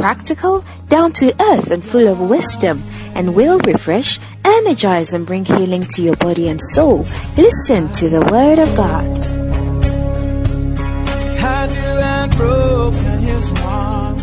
[0.00, 2.82] practical, down to earth, and full of wisdom,
[3.14, 7.06] and will refresh, energize, and bring healing to your body and soul.
[7.36, 9.06] Listen to the Word of God.
[11.42, 14.18] I knew I'd broken his heart.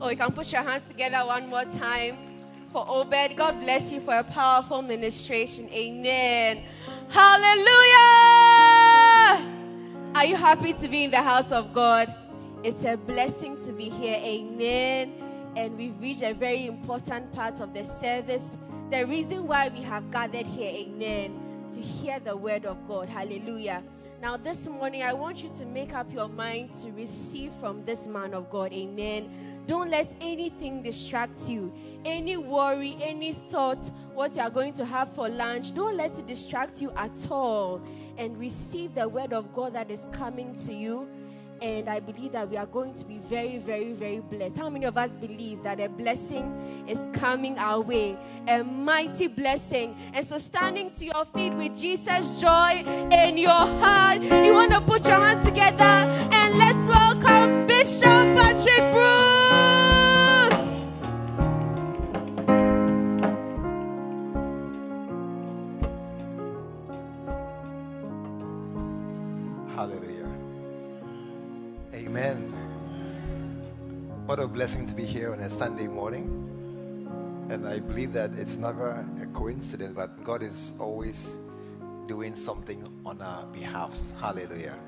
[0.00, 2.16] Oh, you can put your hands together one more time
[2.72, 3.36] for Obed.
[3.36, 5.68] God bless you for a powerful ministration.
[5.68, 6.62] Amen.
[7.10, 8.00] Hallelujah.
[10.12, 12.12] Are you happy to be in the house of God?
[12.64, 14.16] It's a blessing to be here.
[14.16, 15.12] Amen.
[15.56, 18.56] And we've reached a very important part of the service.
[18.90, 23.08] The reason why we have gathered here, amen, to hear the word of God.
[23.08, 23.84] Hallelujah.
[24.20, 28.06] Now, this morning, I want you to make up your mind to receive from this
[28.06, 28.70] man of God.
[28.70, 29.30] Amen.
[29.66, 31.72] Don't let anything distract you.
[32.04, 33.82] Any worry, any thought,
[34.12, 37.80] what you are going to have for lunch, don't let it distract you at all.
[38.18, 41.08] And receive the word of God that is coming to you.
[41.60, 44.56] And I believe that we are going to be very, very, very blessed.
[44.56, 48.16] How many of us believe that a blessing is coming our way?
[48.48, 49.94] A mighty blessing.
[50.14, 54.80] And so, standing to your feet with Jesus' joy in your heart, you want to
[54.80, 59.99] put your hands together and let's welcome Bishop Patrick Bruce.
[72.20, 72.52] Amen.
[74.26, 76.26] What a blessing to be here on a Sunday morning.
[77.48, 81.38] And I believe that it's never a coincidence, but God is always
[82.06, 84.12] doing something on our behalfs.
[84.20, 84.78] Hallelujah.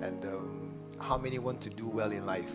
[0.00, 2.54] And um, how many want to do well in life?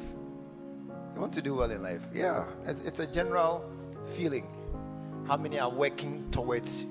[1.14, 2.02] You want to do well in life?
[2.12, 3.64] Yeah, it's a general
[4.16, 4.48] feeling.
[5.28, 6.84] How many are working towards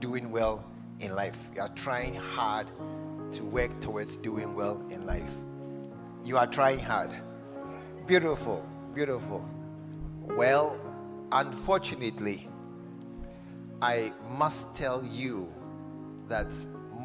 [0.00, 0.64] doing well
[0.98, 1.38] in life?
[1.54, 2.66] You are trying hard
[3.30, 5.30] to work towards doing well in life.
[6.24, 7.10] You are trying hard.
[8.06, 9.46] Beautiful, beautiful.
[10.22, 10.74] Well,
[11.32, 12.48] unfortunately,
[13.82, 15.52] I must tell you
[16.28, 16.46] that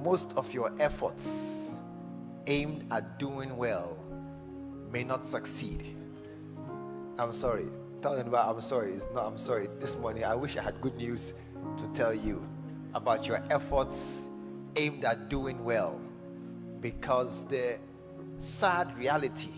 [0.02, 1.82] most of your efforts
[2.48, 4.02] aimed at doing well
[4.90, 5.98] may not succeed.
[7.18, 7.68] I'm sorry.
[8.02, 8.94] Tell them about I'm sorry.
[8.94, 9.68] It's not I'm sorry.
[9.82, 11.34] This morning I wish I had good news
[11.78, 12.48] to tell you
[12.94, 14.30] about your efforts
[14.78, 16.00] aimed at doing well.
[16.80, 17.78] Because the
[18.40, 19.52] sad reality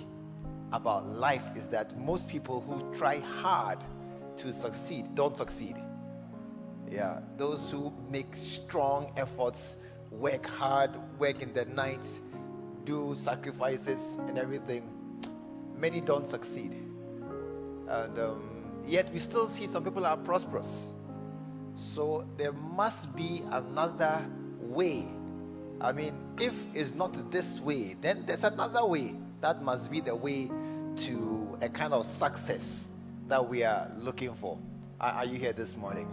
[0.73, 3.77] about life is that most people who try hard
[4.37, 5.75] to succeed don't succeed.
[6.89, 9.77] Yeah, those who make strong efforts,
[10.09, 12.07] work hard, work in the night,
[12.83, 14.91] do sacrifices and everything,
[15.77, 16.73] many don't succeed.
[17.87, 20.93] And um, yet we still see some people are prosperous.
[21.75, 24.25] So there must be another
[24.59, 25.05] way.
[25.83, 29.15] I mean, if it's not this way, then there's another way.
[29.41, 30.51] That must be the way
[30.97, 32.89] to a kind of success
[33.27, 34.59] that we are looking for.
[34.99, 36.07] Are, are you here this morning?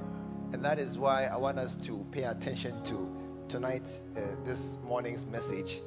[0.52, 3.14] And that is why I want us to pay attention to
[3.48, 5.80] tonight, uh, this morning's message,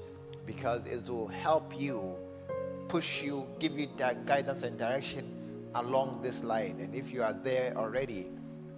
[0.46, 2.16] because it will help you,
[2.88, 5.26] push you, give you that guidance and direction
[5.74, 6.80] along this line.
[6.80, 8.30] And if you are there already,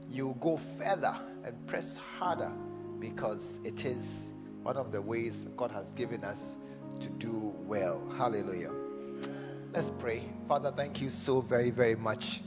[0.10, 2.54] you go further and press harder
[3.00, 4.33] because it is
[4.64, 6.58] one of the ways God has given us
[7.02, 8.02] to do well.
[8.18, 8.72] Hallelujah.
[9.74, 10.24] Let's pray.
[10.48, 12.42] Father, thank you so very, very much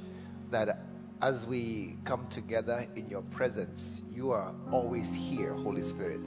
[0.50, 0.80] that
[1.22, 6.20] as we come together in your presence, you are always here, Holy Spirit.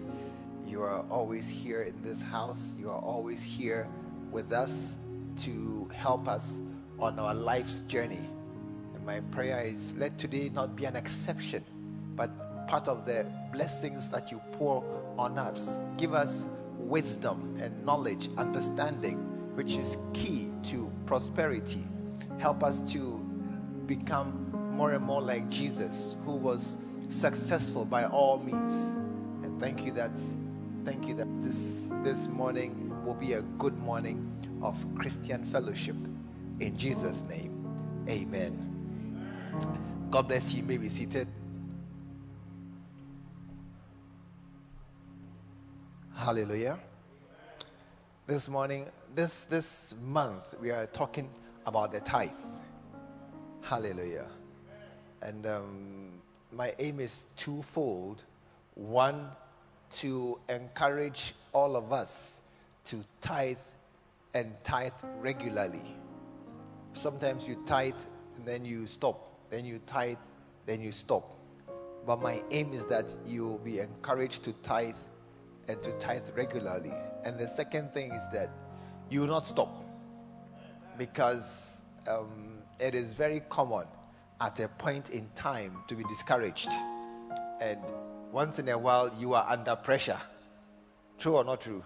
[0.65, 2.75] You are always here in this house.
[2.77, 3.87] You are always here
[4.31, 4.97] with us
[5.43, 6.59] to help us
[6.99, 8.29] on our life's journey.
[8.93, 11.63] And my prayer is let today not be an exception,
[12.15, 12.29] but
[12.69, 14.85] part of the blessings that you pour
[15.17, 15.81] on us.
[15.97, 16.45] Give us
[16.77, 19.17] wisdom and knowledge, understanding,
[19.55, 21.83] which is key to prosperity.
[22.37, 23.17] Help us to
[23.87, 26.77] become more and more like Jesus, who was
[27.09, 28.95] successful by all means.
[29.43, 30.11] And thank you that
[30.85, 34.31] thank you that this this morning will be a good morning
[34.61, 35.95] of Christian fellowship.
[36.59, 37.55] In Jesus' name.
[38.07, 38.53] Amen.
[40.11, 40.61] God bless you.
[40.61, 41.27] you may be seated.
[46.19, 46.77] Hallelujah.
[48.27, 48.85] This morning,
[49.15, 51.29] this this month, we are talking
[51.65, 52.43] about the tithe.
[53.61, 54.27] Hallelujah.
[55.21, 56.09] And um,
[56.51, 58.25] my aim is twofold.
[58.75, 59.29] One,
[59.91, 62.41] to encourage all of us
[62.87, 63.65] to tithe
[64.33, 65.95] and tithe regularly.
[66.91, 67.95] Sometimes you tithe
[68.35, 70.17] and then you stop, then you tithe,
[70.65, 71.39] then you stop.
[72.05, 74.97] But my aim is that you will be encouraged to tithe
[75.69, 76.91] and to tithe regularly.
[77.23, 78.49] And the second thing is that
[79.09, 79.85] you will not stop
[80.97, 83.85] because um, it is very common
[84.41, 86.69] at a point in time to be discouraged.
[87.61, 87.79] And
[88.31, 90.19] once in a while, you are under pressure.
[91.17, 91.83] True or not true?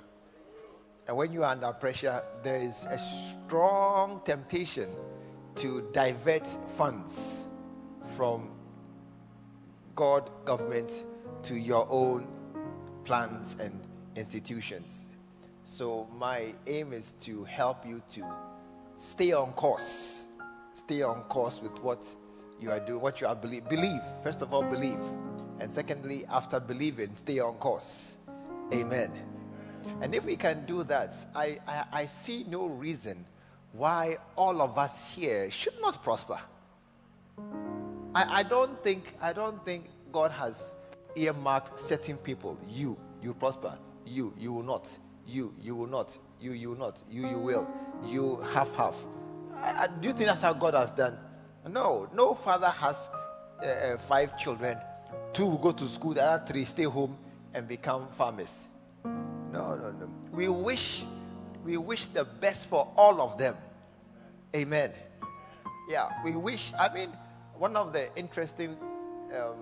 [1.08, 4.90] And when you are under pressure, there is a strong temptation
[5.56, 6.48] to divert
[6.78, 7.48] funds
[8.16, 8.52] from
[9.96, 11.06] God, government,
[11.44, 12.28] to your own
[13.04, 13.80] plans and
[14.16, 15.08] institutions.
[15.64, 18.26] So, my aim is to help you to
[18.94, 20.26] stay on course.
[20.74, 22.06] Stay on course with what
[22.60, 23.68] you are doing, what you are believe.
[23.70, 24.02] Believe.
[24.24, 25.00] First of all, believe.
[25.60, 28.18] And secondly, after believing, stay on course.
[28.74, 29.12] Amen.
[30.02, 33.26] And if we can do that, I, I, I see no reason
[33.74, 36.40] why all of us here should not prosper.
[38.16, 40.76] I, I don't think I don't think God has
[41.16, 42.60] earmarked certain people.
[42.70, 43.78] You, you prosper.
[44.06, 44.90] You, you will not.
[45.26, 46.18] You, you will not.
[46.40, 46.98] You, you will not.
[47.10, 47.70] You, you will.
[48.06, 48.96] You half half.
[49.56, 51.18] I, I, do you think that's how God has done?
[51.70, 53.10] No, no father has
[53.62, 54.78] uh, uh, five children.
[55.32, 57.18] Two will go to school, the other three stay home
[57.54, 58.68] and become farmers.
[59.06, 60.10] No, no, no.
[60.32, 61.06] We wish,
[61.64, 63.56] we wish the best for all of them.
[64.56, 64.92] Amen.
[65.90, 66.74] Yeah, we wish.
[66.80, 67.10] I mean,
[67.58, 68.78] one of the interesting
[69.36, 69.56] um,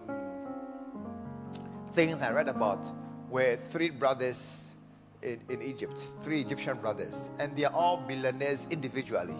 [1.94, 2.86] things I read about
[3.30, 4.74] were three brothers
[5.22, 9.38] in, in Egypt, three Egyptian brothers, and they are all billionaires individually.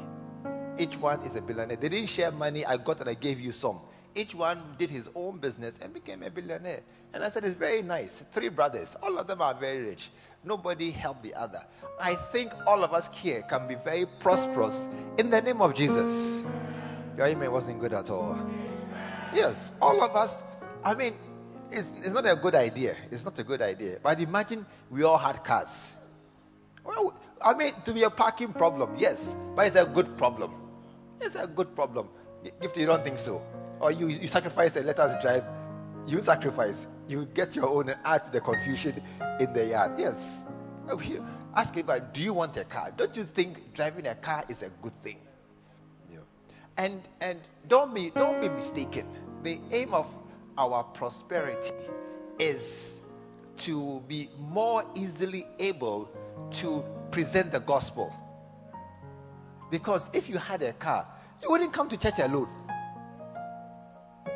[0.78, 1.78] Each one is a billionaire.
[1.78, 2.66] They didn't share money.
[2.66, 3.82] I got and I gave you some.
[4.16, 6.82] Each one did his own business and became a billionaire.
[7.14, 8.24] And I said, it's very nice.
[8.32, 10.12] Three brothers, all of them are very rich.
[10.44, 11.60] Nobody helped the other.
[12.00, 16.44] I think all of us here can be very prosperous in the name of Jesus.
[17.16, 18.40] Your amen wasn't good at all.
[19.34, 20.44] Yes, all of us.
[20.84, 21.14] I mean,
[21.72, 22.96] it's, it's not a good idea.
[23.10, 24.00] It's not a good idea.
[24.02, 25.96] But imagine we all had cars.
[26.84, 30.52] Well, I mean, to be a parking problem, yes, but it's a good problem.
[31.20, 32.10] It's a good problem.
[32.62, 33.44] If you don't think so,
[33.80, 35.44] or you, you sacrifice and let us drive,
[36.08, 36.88] you sacrifice.
[37.08, 39.02] You get your own and add to the confusion
[39.40, 39.94] in the yard.
[39.98, 40.46] Yes.
[41.56, 42.92] Ask anybody, do you want a car?
[42.96, 45.18] Don't you think driving a car is a good thing?
[46.14, 46.22] Know?
[46.78, 49.08] And and don't be don't be mistaken.
[49.44, 50.08] The aim of
[50.62, 51.72] our prosperity
[52.40, 53.02] is
[53.58, 56.10] to be more easily able
[56.52, 58.14] to present the gospel.
[59.70, 61.08] Because if you had a car,
[61.42, 62.50] you wouldn't come to church alone.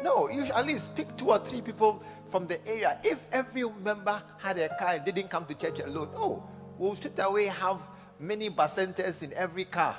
[0.04, 3.00] No, you at least pick two or three people from the area.
[3.04, 6.44] If every member had a car and didn't come to church alone, oh,
[6.78, 7.80] we'll straight away have
[8.20, 9.96] many centers in every car.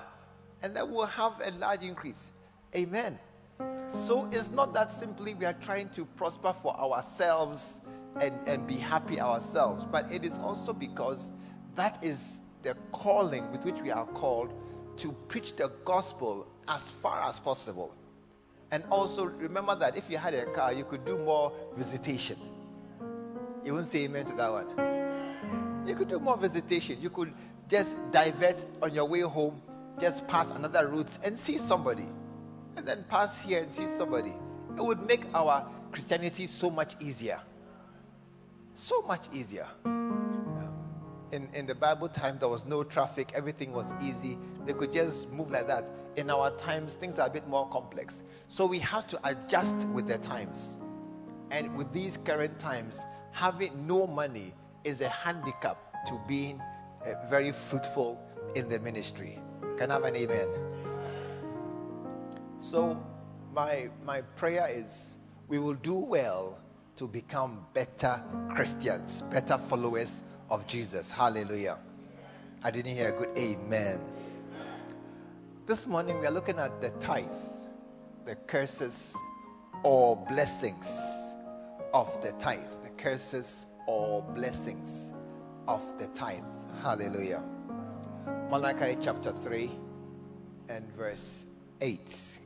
[0.62, 2.30] And then we'll have a large increase.
[2.74, 3.18] Amen.
[3.88, 7.80] So it's not that simply we are trying to prosper for ourselves
[8.20, 11.32] and, and be happy ourselves, but it is also because
[11.74, 14.52] that is the calling with which we are called
[14.98, 17.94] to preach the gospel as far as possible.
[18.70, 22.38] And also remember that if you had a car, you could do more visitation.
[23.64, 25.86] You wouldn't say amen to that one.
[25.86, 27.00] You could do more visitation.
[27.00, 27.32] You could
[27.68, 29.60] just divert on your way home,
[30.00, 32.06] just pass another route and see somebody
[32.76, 34.34] and then pass here and see somebody.
[34.76, 37.40] It would make our Christianity so much easier.
[38.74, 39.66] So much easier.
[41.32, 44.38] In, in the Bible time, there was no traffic, everything was easy.
[44.64, 45.88] They could just move like that.
[46.16, 48.22] In our times, things are a bit more complex.
[48.48, 50.78] So we have to adjust with the times.
[51.50, 54.54] And with these current times, having no money
[54.84, 56.60] is a handicap to being
[57.04, 58.20] uh, very fruitful
[58.54, 59.38] in the ministry.
[59.76, 60.65] Can I have an amen?
[62.68, 63.00] So,
[63.54, 65.14] my, my prayer is
[65.46, 66.58] we will do well
[66.96, 68.20] to become better
[68.50, 71.08] Christians, better followers of Jesus.
[71.08, 71.78] Hallelujah.
[72.64, 74.00] I didn't hear a good amen.
[75.66, 77.26] This morning we are looking at the tithe,
[78.24, 79.14] the curses
[79.84, 80.88] or blessings
[81.94, 85.14] of the tithe, the curses or blessings
[85.68, 86.42] of the tithe.
[86.82, 87.44] Hallelujah.
[88.50, 89.70] Malachi chapter 3
[90.68, 91.46] and verse
[91.80, 92.40] 8.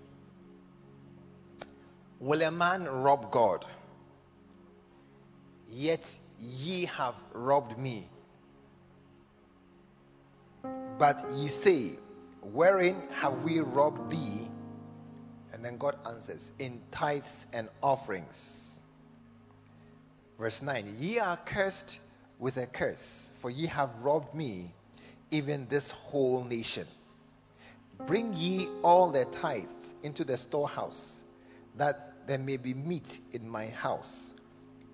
[2.21, 3.65] Will a man rob God?
[5.73, 6.07] Yet
[6.39, 8.07] ye have robbed me.
[10.99, 11.93] But ye say,
[12.43, 14.49] Wherein have we robbed thee?
[15.53, 18.81] And then God answers, In tithes and offerings.
[20.39, 22.01] Verse 9 Ye are cursed
[22.39, 24.73] with a curse, for ye have robbed me,
[25.31, 26.87] even this whole nation.
[28.07, 29.65] Bring ye all the tithe
[30.03, 31.23] into the storehouse,
[31.77, 34.35] that there may be meat in my house.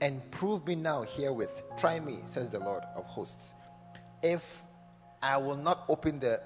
[0.00, 1.64] And prove me now herewith.
[1.76, 3.52] Try me, says the Lord of hosts.
[4.22, 4.62] If
[5.22, 6.40] I will not open the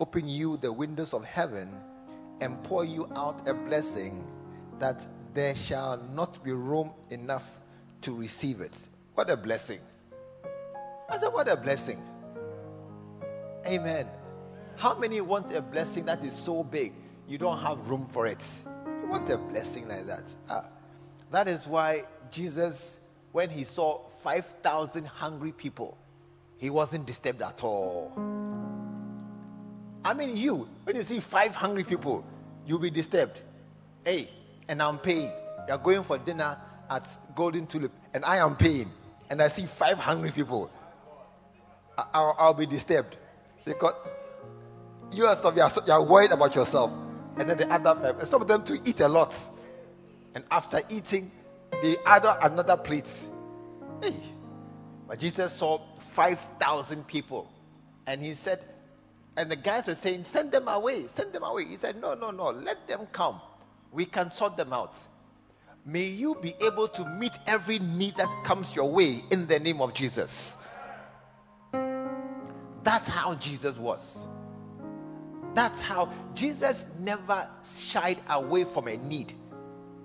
[0.00, 1.70] open you the windows of heaven
[2.40, 4.26] and pour you out a blessing
[4.80, 7.60] that there shall not be room enough
[8.00, 8.76] to receive it.
[9.14, 9.78] What a blessing.
[11.08, 12.02] I said, What a blessing.
[13.64, 14.08] Amen.
[14.74, 16.94] How many want a blessing that is so big
[17.28, 18.44] you don't have room for it?
[19.12, 20.24] Want a blessing like that.
[20.48, 20.62] Uh,
[21.30, 22.98] that is why Jesus,
[23.32, 25.98] when he saw 5,000 hungry people,
[26.56, 28.10] he wasn't disturbed at all.
[30.02, 32.24] I mean, you, when you see five hungry people,
[32.66, 33.42] you'll be disturbed.
[34.02, 34.30] Hey,
[34.66, 35.30] and I'm paying.
[35.68, 36.56] You're going for dinner
[36.88, 38.90] at Golden Tulip, and I am paying.
[39.28, 40.70] And I see five hungry people.
[41.98, 43.18] I'll, I'll be disturbed
[43.66, 43.92] because
[45.12, 46.90] you are stuff, you are, you are worried about yourself.
[47.36, 49.34] And then the other five, some of them to eat a lot.
[50.34, 51.30] And after eating,
[51.82, 53.28] they add another plate.
[54.02, 54.14] Hey.
[55.08, 57.50] But Jesus saw 5,000 people.
[58.06, 58.64] And he said,
[59.36, 61.64] and the guys were saying, send them away, send them away.
[61.64, 63.40] He said, no, no, no, let them come.
[63.90, 64.96] We can sort them out.
[65.84, 69.80] May you be able to meet every need that comes your way in the name
[69.80, 70.56] of Jesus.
[72.82, 74.26] That's how Jesus was.
[75.54, 79.34] That's how Jesus never shied away from a need,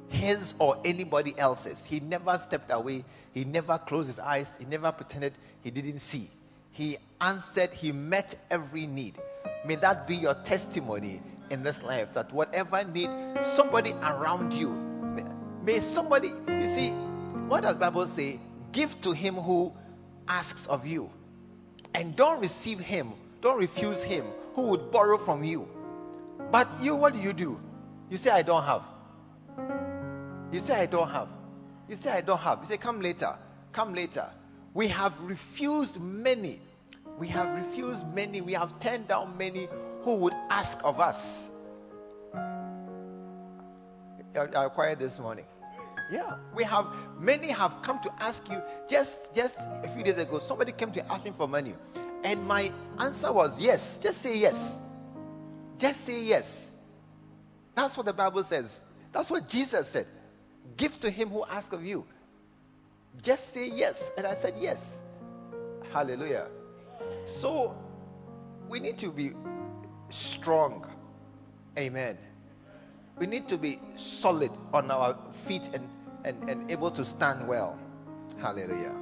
[0.09, 1.85] his or anybody else's.
[1.85, 3.05] He never stepped away.
[3.33, 4.55] He never closed his eyes.
[4.59, 6.29] He never pretended he didn't see.
[6.71, 9.17] He answered, He met every need.
[9.65, 13.09] May that be your testimony in this life that whatever need
[13.41, 14.71] somebody around you,
[15.15, 15.23] may,
[15.63, 16.89] may somebody, you see,
[17.47, 18.39] what does Bible say?
[18.73, 19.73] Give to him who
[20.27, 21.09] asks of you.
[21.95, 24.25] And don't receive him, don't refuse him
[24.57, 25.69] who would borrow from you.
[26.51, 27.59] But you, what do you do?
[28.09, 28.81] You say, I don't have.
[30.51, 31.27] You say, I don't have.
[31.87, 32.59] You say, I don't have.
[32.61, 33.37] You say, come later.
[33.71, 34.27] Come later.
[34.73, 36.59] We have refused many.
[37.19, 38.41] We have refused many.
[38.41, 39.69] We have turned down many
[40.01, 41.51] who would ask of us.
[44.35, 45.45] I acquired this morning.
[46.11, 46.87] Yeah, we have
[47.19, 50.39] many have come to ask you just just a few days ago.
[50.39, 51.73] Somebody came to ask me for money,
[52.27, 52.69] and my
[52.99, 53.99] answer was yes.
[54.03, 54.79] Just say yes.
[55.77, 56.73] Just say yes.
[57.73, 58.83] That's what the Bible says.
[59.13, 60.07] That's what Jesus said.
[60.75, 62.05] Give to him who asks of you.
[63.21, 64.11] Just say yes.
[64.17, 65.03] And I said yes.
[65.93, 66.49] Hallelujah.
[67.23, 67.77] So
[68.67, 69.31] we need to be
[70.09, 70.85] strong.
[71.79, 72.17] Amen.
[73.17, 75.87] We need to be solid on our feet and,
[76.25, 77.79] and, and able to stand well.
[78.41, 78.99] Hallelujah.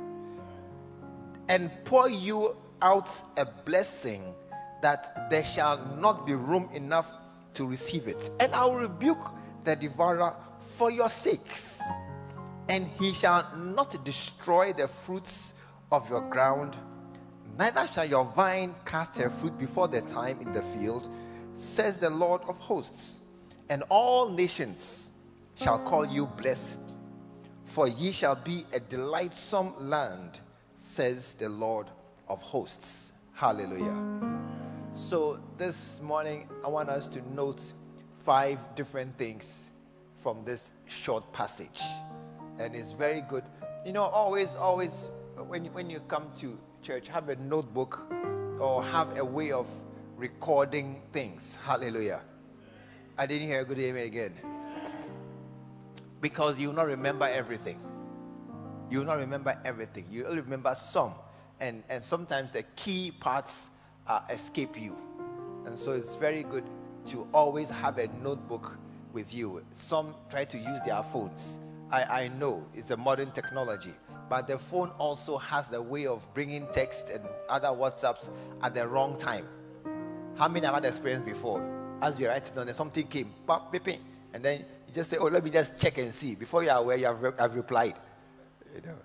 [1.49, 2.55] And pour you
[2.85, 4.33] out a blessing
[4.81, 7.11] that there shall not be room enough
[7.55, 8.29] to receive it.
[8.39, 9.27] And I will rebuke
[9.63, 10.35] the devourer
[10.77, 11.81] for your sakes
[12.69, 15.53] and he shall not destroy the fruits
[15.91, 16.75] of your ground,
[17.57, 21.07] neither shall your vine cast her fruit before the time in the field,
[21.53, 23.19] says the Lord of hosts.
[23.69, 25.09] And all nations
[25.55, 26.81] shall call you blessed,
[27.65, 30.39] for ye shall be a delightsome land,
[30.75, 31.87] says the Lord
[32.27, 33.13] of hosts.
[33.33, 33.95] Hallelujah.
[34.91, 37.61] So, this morning, I want us to note
[38.23, 39.71] five different things
[40.17, 41.81] from this short passage
[42.59, 43.43] and it's very good.
[43.85, 45.09] You know, always, always,
[45.47, 48.07] when, when you come to church, have a notebook
[48.59, 49.67] or have a way of
[50.15, 51.57] recording things.
[51.63, 52.21] Hallelujah.
[53.17, 54.33] I didn't hear a good amen again.
[56.21, 57.79] Because you will not remember everything.
[58.89, 60.05] You will not remember everything.
[60.09, 61.13] You will remember some.
[61.59, 63.69] And, and sometimes the key parts
[64.07, 64.95] uh, escape you.
[65.65, 66.63] And so it's very good
[67.07, 68.77] to always have a notebook
[69.13, 69.63] with you.
[69.71, 71.59] Some try to use their phones
[71.91, 73.93] I, I know it's a modern technology,
[74.29, 78.29] but the phone also has the way of bringing text and other WhatsApps
[78.63, 79.45] at the wrong time.
[80.35, 81.63] How many have had experience before?
[82.01, 83.99] As you're writing on it, something came, pop, beeping,
[84.33, 86.35] and then you just say, Oh, let me just check and see.
[86.35, 87.95] Before you're aware, you have, re- have replied.
[88.75, 88.95] You, know,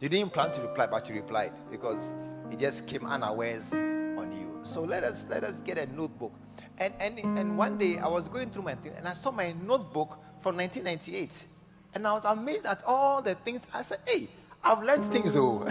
[0.00, 2.14] you didn't plan to reply, but you replied because
[2.50, 4.60] it just came unawares on you.
[4.62, 6.32] So let us let us get a notebook.
[6.78, 9.54] And and and one day I was going through my thing and I saw my
[9.66, 11.46] notebook from 1998.
[11.94, 13.66] And I was amazed at all the things.
[13.74, 14.28] I said, hey,
[14.62, 15.66] I've learned things, though.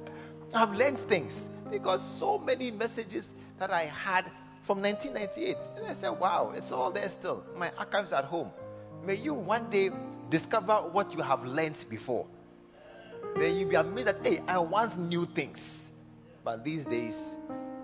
[0.54, 4.24] I've learned things because so many messages that I had
[4.62, 5.56] from 1998.
[5.76, 7.44] And I said, wow, it's all there still.
[7.56, 8.50] My archives at home.
[9.04, 9.90] May you one day
[10.30, 12.26] discover what you have learned before.
[13.36, 15.92] Then you'll be amazed that, hey, I once knew things.
[16.44, 17.36] But these days,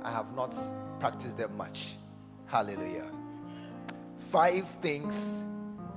[0.03, 0.57] I have not
[1.01, 1.97] practiced them much.
[2.47, 3.11] Hallelujah.
[4.31, 5.45] Five things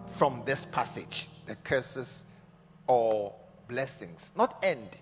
[0.06, 2.25] from this passage the curses
[2.88, 3.34] or
[3.68, 4.32] blessings.
[4.36, 4.98] Not end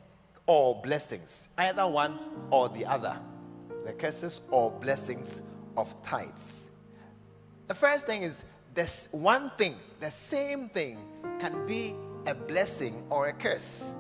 [0.48, 2.20] or blessings, either one
[2.52, 3.18] or the other.
[3.86, 5.42] The curses or blessings
[5.75, 6.72] of tithes.
[7.68, 11.00] The first thing is this one thing, the same thing
[11.40, 11.96] can be
[12.28, 13.96] a blessing or a curse.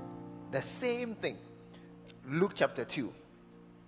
[0.55, 1.37] The same thing.
[2.25, 3.13] Luke chapter 2.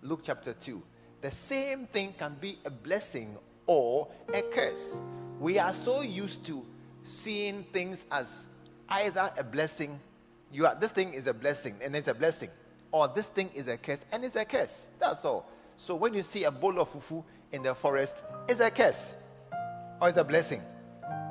[0.01, 0.83] Luke chapter 2.
[1.21, 5.01] The same thing can be a blessing or a curse.
[5.39, 6.65] We are so used to
[7.03, 8.47] seeing things as
[8.89, 9.97] either a blessing,
[10.51, 12.49] you are this thing is a blessing and it's a blessing,
[12.91, 14.89] or this thing is a curse and it's a curse.
[14.99, 15.49] That's all.
[15.77, 18.17] So when you see a bowl of fufu in the forest,
[18.49, 19.15] it's a curse
[20.01, 20.61] or it's a blessing.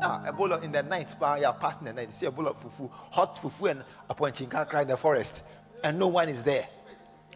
[0.02, 2.48] Ah, a bowl of, in the night, yeah, passing the night, you see a bowl
[2.48, 5.42] of fufu, hot fufu and a cry in the forest,
[5.84, 6.68] and no one is there.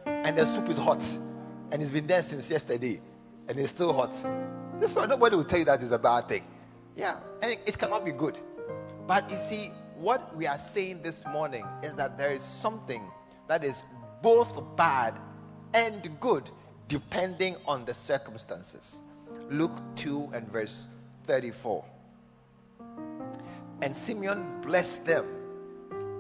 [0.06, 1.02] And the soup is hot,
[1.72, 3.00] and it's been there since yesterday,
[3.48, 4.12] and it's still hot.
[4.80, 6.44] This one, nobody will tell you that is a bad thing.
[6.96, 8.38] Yeah, and it, it cannot be good.
[9.06, 13.02] But you see, what we are saying this morning is that there is something
[13.48, 13.82] that is
[14.22, 15.18] both bad
[15.74, 16.50] and good
[16.88, 19.02] depending on the circumstances.
[19.48, 20.86] Luke 2 and verse
[21.24, 21.84] 34.
[23.82, 25.24] And Simeon blessed them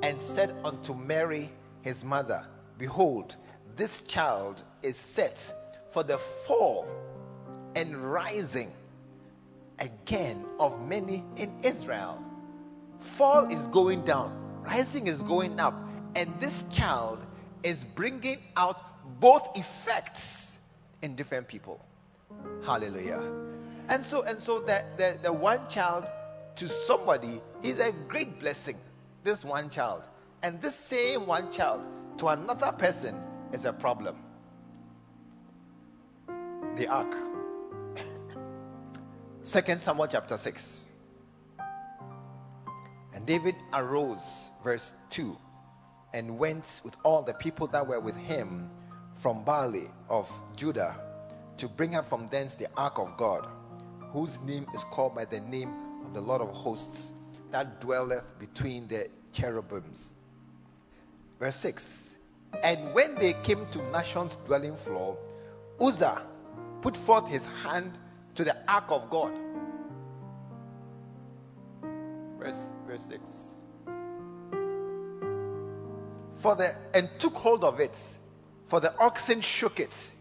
[0.02, 1.50] and said unto Mary,
[1.82, 2.46] his mother,
[2.78, 3.36] Behold,
[3.76, 5.52] this child is set
[5.90, 6.88] for the fall
[7.76, 8.72] and rising
[9.78, 12.22] again of many in Israel.
[13.00, 15.74] Fall is going down, rising is going up,
[16.14, 17.24] and this child
[17.62, 20.58] is bringing out both effects
[21.02, 21.84] in different people.
[22.64, 23.22] Hallelujah.
[23.88, 26.08] And so, and so that the, the one child
[26.56, 28.76] to somebody is a great blessing.
[29.24, 30.08] This one child.
[30.42, 31.84] And this same one child
[32.18, 34.16] to another person is a problem.
[36.76, 37.14] The ark.
[39.42, 40.86] Second Samuel chapter 6.
[43.12, 45.36] And David arose, verse 2,
[46.14, 48.70] and went with all the people that were with him
[49.12, 50.98] from Baale of Judah
[51.58, 53.46] to bring up from thence the ark of God,
[54.12, 57.12] whose name is called by the name of the Lord of hosts,
[57.52, 60.14] that dwelleth between the cherubims.
[61.38, 62.16] Verse 6
[62.62, 65.16] And when they came to Nashon's dwelling floor,
[65.80, 66.22] Uzzah
[66.82, 67.98] put forth his hand
[68.34, 69.32] to the ark of God.
[72.38, 73.46] Verse, verse 6.
[76.36, 77.98] For the and took hold of it,
[78.66, 80.12] for the oxen shook it.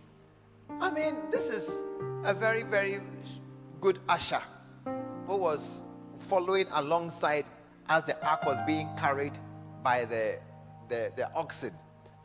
[0.82, 1.70] I mean, this is
[2.24, 3.00] a very, very
[3.80, 4.42] good usher
[5.28, 5.82] who was
[6.20, 7.46] following alongside
[7.90, 9.38] as the ark was being carried
[9.84, 10.40] by the,
[10.90, 11.74] the, the oxen.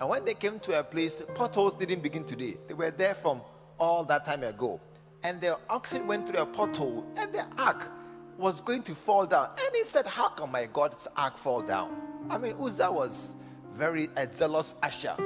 [0.01, 2.57] And when they came to a place, potholes didn't begin today.
[2.69, 3.41] They were there from
[3.79, 4.81] all that time ago
[5.25, 7.91] and the oxen went through a pothole and the ark
[8.37, 9.49] was going to fall down.
[9.65, 11.91] And he said, How can my God's ark fall down?
[12.31, 13.35] I mean, Uzzah was
[13.73, 15.17] very a zealous usher.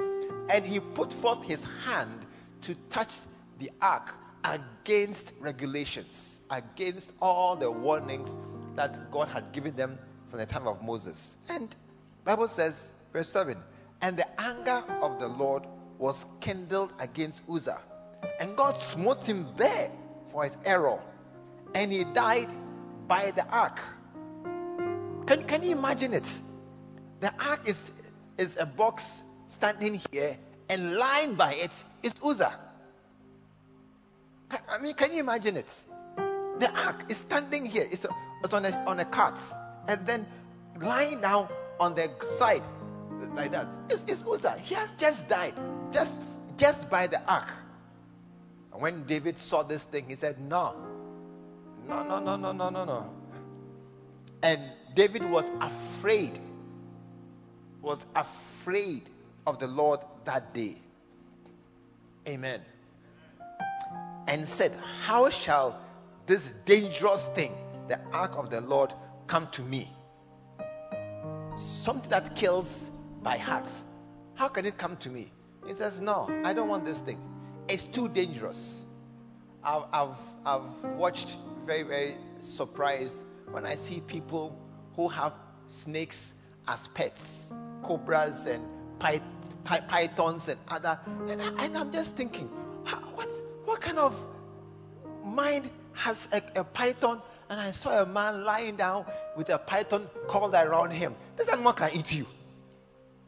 [0.50, 2.26] And he put forth his hand
[2.62, 3.20] to touch
[3.58, 8.38] the ark against regulations, against all the warnings
[8.78, 9.98] that God had given them
[10.30, 11.36] from the time of Moses.
[11.50, 11.74] And
[12.24, 13.56] Bible says, verse 7,
[14.00, 15.64] and the anger of the Lord
[15.98, 17.80] was kindled against Uzzah
[18.40, 19.90] and God smote him there
[20.28, 20.98] for his error.
[21.74, 22.52] And he died
[23.06, 23.80] by the ark.
[25.26, 26.40] Can, can you imagine it?
[27.20, 27.92] The ark is,
[28.36, 30.36] is a box standing here,
[30.68, 32.54] and lying by it is Uzzah.
[34.68, 35.84] I mean, can you imagine it?
[36.58, 38.08] The ark is standing here, it's, a,
[38.52, 39.38] on, a, on a cart,
[39.88, 40.26] and then
[40.80, 41.48] lying down
[41.80, 42.62] on the side
[43.34, 43.66] like that.
[43.90, 44.58] It's, it's Uzzah.
[44.58, 45.54] He has just died,
[45.92, 46.20] just,
[46.56, 47.50] just by the ark.
[48.72, 50.76] And when David saw this thing, he said, No,
[51.88, 53.10] no, no, no, no, no, no, no.
[54.42, 54.60] And
[54.94, 56.38] David was afraid,
[57.82, 59.10] was afraid
[59.46, 60.76] of the Lord that day.
[62.26, 62.60] Amen.
[64.28, 64.72] And said,
[65.02, 65.80] How shall
[66.26, 67.52] this dangerous thing,
[67.88, 68.92] the ark of the Lord,
[69.26, 69.90] come to me?
[71.56, 72.90] Something that kills
[73.22, 73.68] by heart.
[74.34, 75.32] How can it come to me?
[75.66, 77.20] He says, No, I don't want this thing.
[77.68, 78.84] It's too dangerous.
[79.64, 84.58] I've, I've, I've watched very, very surprised when I see people
[84.94, 85.34] who have
[85.66, 86.34] snakes
[86.66, 88.64] as pets, cobras and
[88.98, 90.98] pythons and other.
[91.28, 92.46] And, I, am just thinking,
[93.14, 93.28] what,
[93.64, 94.14] what kind of
[95.24, 99.04] mind has a, a python, and I saw a man lying down
[99.36, 101.14] with a python called around him.
[101.36, 102.26] This animal can eat you.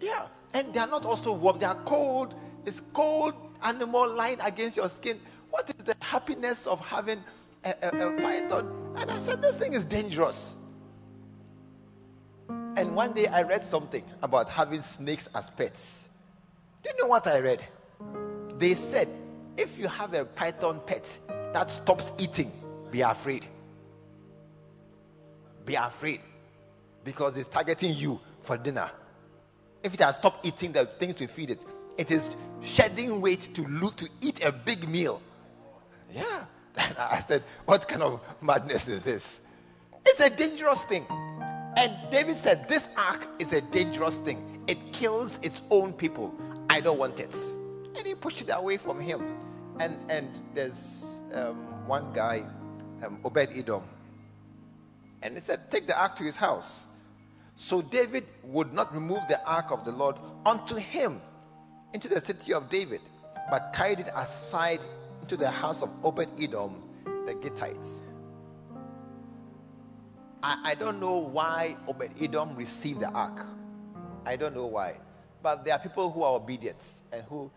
[0.00, 0.26] Yeah.
[0.52, 2.34] And they are not also warm, they are cold.
[2.66, 5.18] It's cold animal lying against your skin.
[5.50, 7.22] What is the happiness of having
[7.64, 8.94] a, a, a python?
[8.96, 10.56] And I said, This thing is dangerous.
[12.48, 16.08] And one day I read something about having snakes as pets.
[16.82, 17.64] Do you know what I read?
[18.58, 19.08] They said,
[19.56, 21.18] if you have a python pet
[21.52, 22.50] that stops eating,
[22.90, 23.46] be afraid.
[25.64, 26.20] Be afraid.
[27.04, 28.90] Because it's targeting you for dinner.
[29.82, 31.64] If it has stopped eating the things to feed it,
[31.96, 35.22] it is shedding weight to to eat a big meal.
[36.12, 36.44] Yeah.
[36.98, 39.40] I said, What kind of madness is this?
[40.06, 41.06] It's a dangerous thing.
[41.76, 44.62] And David said, This ark is a dangerous thing.
[44.66, 46.34] It kills its own people.
[46.68, 47.34] I don't want it.
[47.96, 49.38] And he pushed it away from him.
[49.78, 52.44] And and there's um, one guy,
[53.02, 53.82] um, Obed Edom,
[55.22, 56.86] and he said, Take the ark to his house.
[57.56, 61.20] So David would not remove the ark of the Lord unto him
[61.92, 63.00] into the city of David,
[63.50, 64.80] but carried it aside
[65.20, 66.82] into the house of Obed Edom,
[67.26, 68.02] the Gittites.
[70.42, 73.44] I, I don't know why Obed Edom received the ark.
[74.24, 74.94] I don't know why.
[75.42, 77.50] But there are people who are obedient and who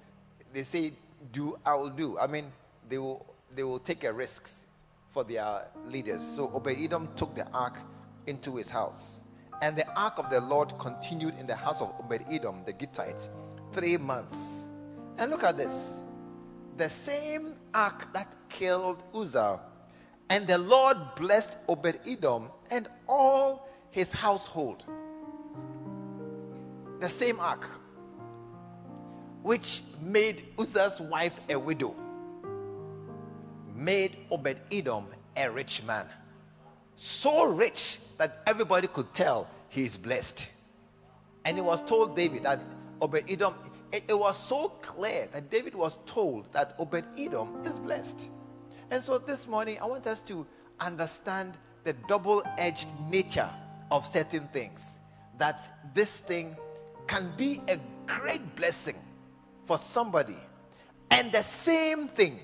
[0.51, 0.93] they say,
[1.31, 2.17] Do, I will do.
[2.17, 2.51] I mean,
[2.89, 4.62] they will, they will take a risks
[5.13, 6.21] for their leaders.
[6.21, 7.77] So Obed Edom took the ark
[8.25, 9.21] into his house.
[9.61, 13.29] And the ark of the Lord continued in the house of Obed Edom, the Gittite,
[13.71, 14.65] three months.
[15.17, 16.01] And look at this
[16.75, 19.59] the same ark that killed Uzzah.
[20.31, 24.83] And the Lord blessed Obed Edom and all his household.
[26.99, 27.69] The same ark
[29.43, 31.93] which made Uzzah's wife a widow
[33.75, 35.05] made Obed Edom
[35.35, 36.05] a rich man.
[36.95, 40.51] So rich that everybody could tell he is blessed.
[41.45, 42.61] And it was told David that
[43.01, 43.55] Obed Edom,
[43.91, 48.29] it, it was so clear that David was told that Obed Edom is blessed.
[48.91, 50.45] And so this morning, I want us to
[50.79, 53.49] understand the double edged nature
[53.91, 54.99] of certain things.
[55.37, 56.55] That this thing
[57.07, 58.95] can be a great blessing
[59.65, 60.37] for somebody,
[61.11, 62.39] and the same thing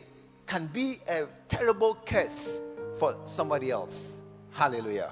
[0.49, 2.59] can be a terrible curse
[2.97, 4.23] for somebody else.
[4.49, 5.12] Hallelujah.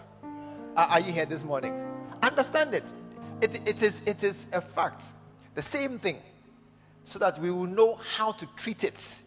[0.75, 1.79] Are, you here this morning?
[2.23, 2.83] Understand it.
[3.39, 3.61] it.
[3.67, 5.03] It, is, it is a fact.
[5.53, 6.17] The same thing.
[7.03, 9.21] So that we will know how to treat it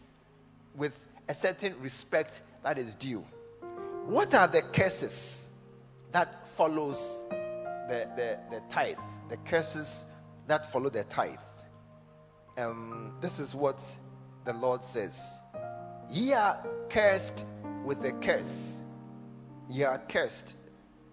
[0.75, 3.25] with a certain respect that is due.
[4.05, 5.49] What are the curses
[6.11, 8.97] that follows the, the, the tithe?
[9.29, 10.05] The curses
[10.47, 11.39] that follow the tithe.
[12.57, 13.81] Um, this is what
[14.43, 15.40] the Lord says.
[16.09, 17.45] Ye are cursed
[17.83, 18.81] with a curse.
[19.69, 20.57] Ye are cursed,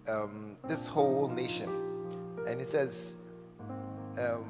[0.07, 1.69] um, this whole nation.
[2.47, 3.15] And he says,
[4.17, 4.45] um,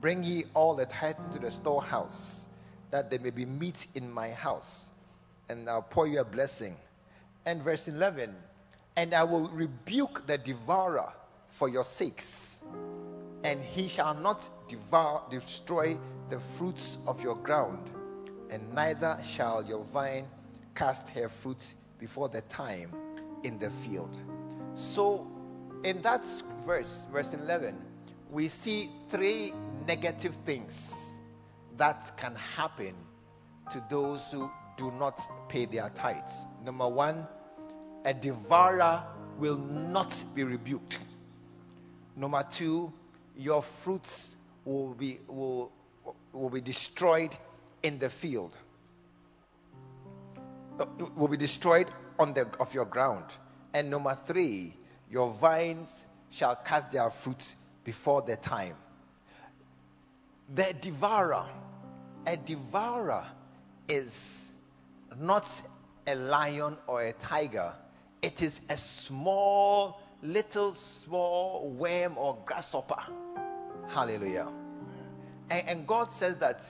[0.00, 2.46] Bring ye all the tithe into the storehouse,
[2.90, 4.90] that there may be meat in my house,
[5.48, 6.76] and I'll pour you a blessing.
[7.46, 8.34] And verse 11,
[8.96, 11.12] and I will rebuke the devourer
[11.48, 12.60] for your sakes,
[13.42, 15.98] and he shall not devour, destroy
[16.28, 17.90] the fruits of your ground
[18.50, 20.26] and neither shall your vine
[20.74, 22.92] cast her fruit before the time
[23.42, 24.16] in the field.
[24.74, 25.26] So,
[25.84, 26.24] in that
[26.66, 27.76] verse, verse 11,
[28.30, 29.52] we see three
[29.86, 31.20] negative things
[31.76, 32.94] that can happen
[33.72, 36.46] to those who do not pay their tithes.
[36.64, 37.26] Number one,
[38.04, 39.02] a devourer
[39.38, 40.98] will not be rebuked.
[42.16, 42.92] Number two,
[43.36, 45.72] your fruits will be, will,
[46.32, 47.30] will be destroyed
[47.82, 48.56] in the field
[50.78, 50.86] uh,
[51.16, 53.24] will be destroyed on the of your ground.
[53.74, 54.74] And number three,
[55.10, 58.74] your vines shall cast their fruit before the time.
[60.54, 61.46] The devourer,
[62.26, 63.24] a devourer
[63.88, 64.52] is
[65.18, 65.50] not
[66.06, 67.72] a lion or a tiger.
[68.22, 73.00] It is a small, little, small worm or grasshopper.
[73.88, 74.48] Hallelujah.
[75.50, 76.62] And, and God says that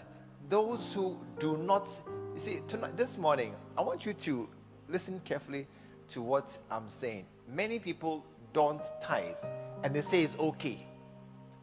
[0.49, 1.87] those who do not,
[2.35, 4.49] you see, tonight, this morning, I want you to
[4.89, 5.67] listen carefully
[6.11, 7.27] to what I'm saying.
[7.47, 9.35] Many people don't tithe
[9.83, 10.87] and they say it's okay.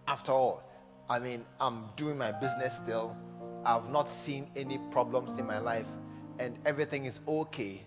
[0.08, 0.64] After all,
[1.10, 3.16] I mean, I'm doing my business still.
[3.66, 5.88] I've not seen any problems in my life
[6.38, 7.82] and everything is okay.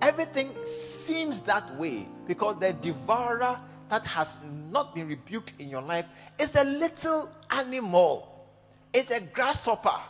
[0.00, 4.38] Everything seems that way because the devourer that has
[4.70, 6.06] not been rebuked in your life
[6.38, 8.46] is a little animal,
[8.94, 10.00] it's a grasshopper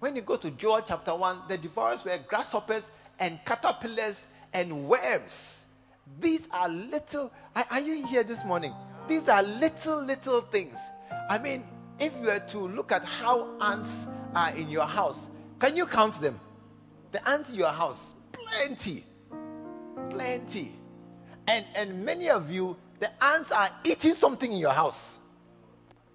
[0.00, 5.66] when you go to Joel chapter 1, the devourers were grasshoppers and caterpillars and worms.
[6.20, 7.32] These are little.
[7.56, 8.72] Are, are you here this morning?
[9.08, 10.76] These are little, little things.
[11.28, 11.64] I mean,
[11.98, 15.28] if you were to look at how ants are in your house,
[15.58, 16.38] can you count them?
[17.12, 19.04] The ants in your house, plenty,
[20.10, 20.72] plenty,
[21.46, 25.18] and and many of you, the ants are eating something in your house.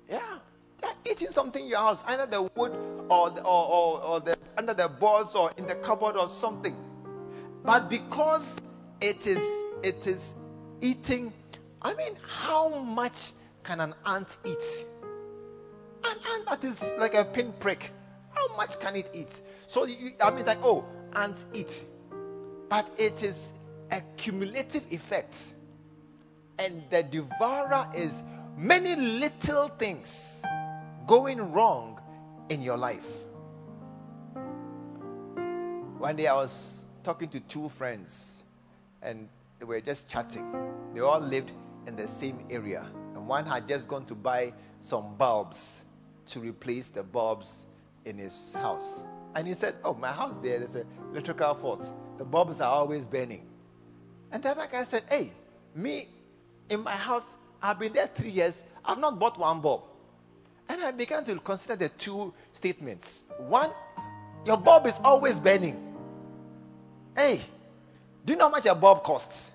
[0.09, 0.39] Yeah,
[0.81, 2.73] they're eating something in your house, either the wood
[3.09, 6.75] or or, or, or the under the boards or in the cupboard or something.
[7.63, 8.57] But because
[9.01, 10.33] it is it is
[10.81, 11.33] eating,
[11.81, 13.31] I mean, how much
[13.63, 14.85] can an ant eat?
[16.03, 17.91] An ant that is like a pinprick.
[18.33, 19.41] How much can it eat?
[19.67, 21.85] So you, I mean, like, oh, ants eat,
[22.69, 23.53] but it is
[23.91, 25.55] a cumulative effect,
[26.57, 28.23] and the devourer is
[28.55, 30.43] many little things
[31.09, 31.99] going wrong
[32.49, 33.07] in your life.
[35.97, 38.43] One day I was talking to two friends,
[39.01, 40.45] and they were just chatting.
[40.93, 41.51] They all lived
[41.87, 45.85] in the same area, and one had just gone to buy some bulbs
[46.27, 47.65] to replace the bulbs
[48.05, 49.03] in his house.
[49.33, 51.91] And he said, Oh, my house there, there's an electrical fault.
[52.19, 53.47] The bulbs are always burning.
[54.31, 55.33] And the other guy said, Hey,
[55.73, 56.07] me
[56.69, 59.85] in my house, I've been there three years, I've not bought one bulb.
[60.69, 63.23] And I began to consider the two statements.
[63.39, 63.71] One,
[64.45, 65.83] your bulb is always burning.
[67.15, 67.41] Hey,
[68.23, 69.51] do you know how much a bulb costs?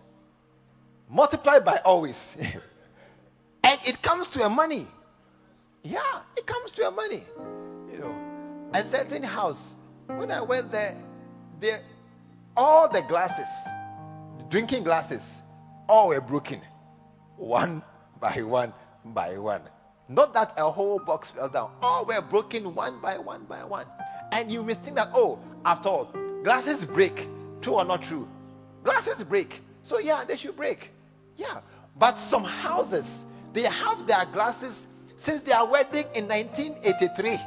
[1.09, 2.37] Multiply by always.
[3.65, 4.89] and it comes to a money.
[5.85, 6.01] Yeah,
[6.37, 7.23] it comes to your money.
[7.93, 8.17] You know,
[8.73, 9.77] a certain house.
[10.07, 10.97] When I went there,
[11.61, 11.81] there
[12.57, 13.49] all the glasses,
[14.39, 15.43] the drinking glasses,
[15.89, 16.61] all were broken,
[17.37, 17.83] one
[18.21, 18.73] by one
[19.05, 19.63] by one.
[20.09, 21.71] Not that a whole box fell down.
[21.83, 23.87] All were broken one by one by one.
[24.33, 26.05] And you may think that, oh, after all,
[26.43, 27.29] glasses break.
[27.63, 28.29] True or not true?
[28.83, 29.63] Glasses break.
[29.83, 30.91] So yeah, they should break.
[31.37, 31.61] Yeah.
[31.97, 37.39] But some houses, they have their glasses since their wedding in 1983.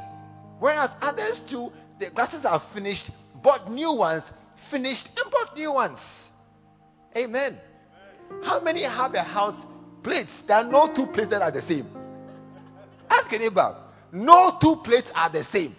[0.58, 3.10] Whereas others too, the glasses are finished,
[3.42, 6.32] bought new ones, finished, and bought new ones.
[7.16, 7.56] Amen.
[8.30, 8.44] Amen.
[8.44, 9.64] How many have a house
[10.02, 10.40] plates?
[10.40, 11.86] There are no two plates that are the same.
[13.10, 13.76] Ask your neighbor.
[14.12, 15.74] No two plates are the same.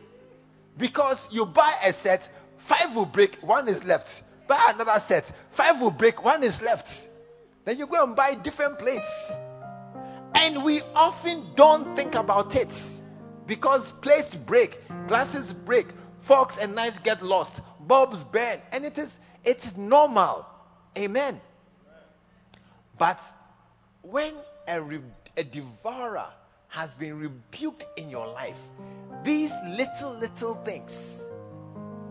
[0.77, 4.23] Because you buy a set, five will break, one is left.
[4.47, 7.07] Buy another set, five will break, one is left.
[7.65, 9.33] Then you go and buy different plates.
[10.35, 12.69] And we often don't think about it
[13.45, 15.87] because plates break, glasses break,
[16.21, 20.45] forks and knives get lost, bulbs burn, and it is it's normal.
[20.97, 21.39] Amen.
[22.97, 23.19] But
[24.01, 24.33] when
[24.67, 24.81] a,
[25.37, 26.27] a devourer
[26.69, 28.58] has been rebuked in your life,
[29.23, 31.25] these little, little things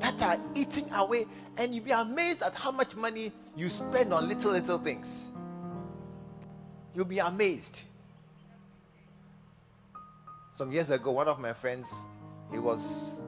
[0.01, 4.29] that are eating away, and you'll be amazed at how much money you spend on
[4.29, 5.31] little, little things.
[6.95, 7.85] You'll be amazed.
[10.55, 11.89] Some years ago, one of my friends,
[12.51, 13.21] he was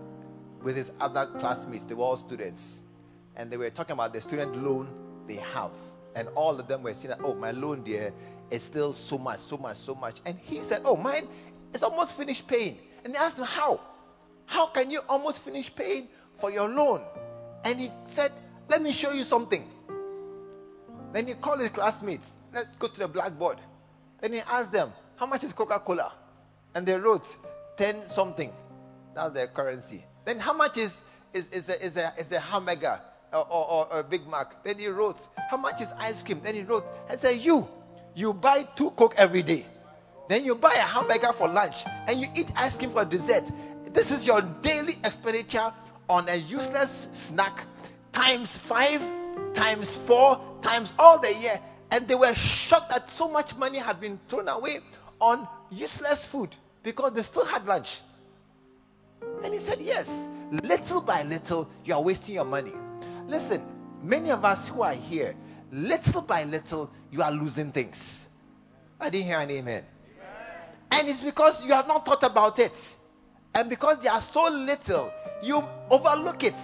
[0.63, 2.83] with his other classmates, they were all students,
[3.37, 4.89] and they were talking about the student loan
[5.27, 5.71] they have.
[6.17, 8.13] And all of them were saying that, oh, my loan there
[8.51, 10.21] is still so much, so much, so much.
[10.25, 11.29] And he said, oh, mine
[11.73, 12.79] is almost finished paying.
[13.05, 13.81] And they asked him, how?
[14.47, 17.03] How can you almost finish paying for your loan?
[17.65, 18.33] And he said,
[18.69, 19.67] let me show you something.
[21.13, 23.59] Then he called his classmates, let's go to the blackboard.
[24.21, 26.13] Then he asked them, how much is Coca Cola?
[26.75, 27.37] and they wrote
[27.77, 28.53] 10 something.
[29.15, 30.05] That's their currency.
[30.25, 33.01] Then how much is, is, is, a, is, a, is a hamburger
[33.33, 34.63] or, or, or a Big Mac?
[34.63, 35.19] Then he wrote,
[35.51, 36.41] how much is ice cream?
[36.43, 37.69] Then he wrote, I said, you,
[38.15, 39.65] you buy two Coke every day.
[40.29, 43.45] Then you buy a hamburger for lunch and you eat ice cream for dessert.
[43.93, 45.73] This is your daily expenditure
[46.09, 47.65] on a useless snack
[48.13, 49.03] times five,
[49.55, 51.61] times four, times all the year.
[51.91, 54.79] And they were shocked that so much money had been thrown away
[55.21, 58.01] on useless food because they still had lunch.
[59.45, 62.73] And he said, Yes, little by little, you are wasting your money.
[63.27, 63.63] Listen,
[64.03, 65.35] many of us who are here,
[65.73, 68.29] little by little, you are losing things.
[69.01, 69.85] I didn't hear an amen.
[69.85, 69.85] amen.
[70.91, 72.97] And it's because you have not thought about it.
[73.55, 76.55] And because they are so little, you overlook it.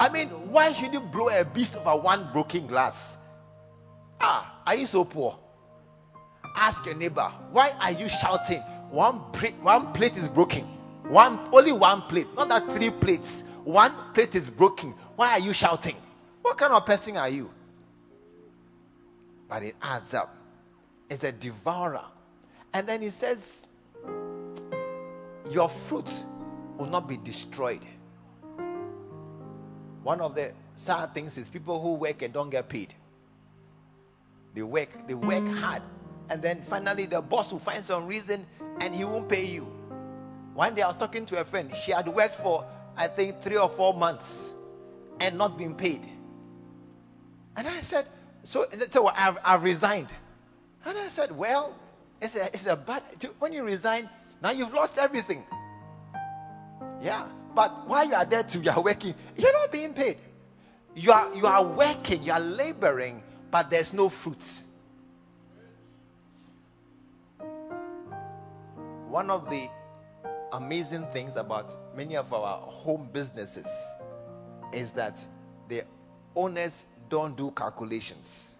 [0.00, 3.18] I mean, why should you blow a beast over one broken glass?
[4.20, 5.38] Ah, are you so poor?
[6.56, 8.60] Ask your neighbor, why are you shouting?
[8.90, 10.64] One plate, one plate is broken.
[11.08, 13.44] One only one plate, not that three plates.
[13.64, 14.94] One plate is broken.
[15.16, 15.96] Why are you shouting?
[16.42, 17.50] What kind of person are you?
[19.52, 20.34] But it adds up.
[21.10, 22.06] It's a devourer.
[22.72, 23.66] And then he says,
[25.50, 26.10] Your fruit
[26.78, 27.84] will not be destroyed.
[30.02, 32.94] One of the sad things is people who work and don't get paid.
[34.54, 35.82] They work, they work hard,
[36.30, 38.46] and then finally the boss will find some reason
[38.80, 39.70] and he won't pay you.
[40.54, 41.70] One day I was talking to a friend.
[41.76, 42.64] She had worked for
[42.96, 44.54] I think three or four months
[45.20, 46.08] and not been paid.
[47.54, 48.06] And I said,
[48.44, 50.12] so, so I've, I've resigned.
[50.84, 51.74] And I said, well,
[52.20, 53.02] it's a, it's a bad,
[53.38, 54.08] when you resign,
[54.42, 55.44] now you've lost everything.
[57.00, 57.26] Yeah.
[57.54, 60.16] But while you are there too, you are working, you're not being paid.
[60.94, 64.64] You are, you are working, you are laboring, but there's no fruits.
[69.08, 69.68] One of the
[70.52, 73.68] amazing things about many of our home businesses
[74.72, 75.18] is that
[75.68, 75.82] the
[76.34, 78.56] owners don't do calculations.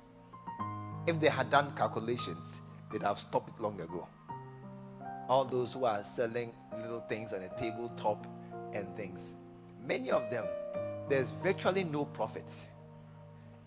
[1.06, 2.60] If they had done calculations,
[2.92, 4.06] they'd have stopped it long ago.
[5.26, 8.26] All those who are selling little things on a tabletop
[8.74, 9.36] and things,
[9.82, 10.44] many of them,
[11.08, 12.44] there's virtually no profit.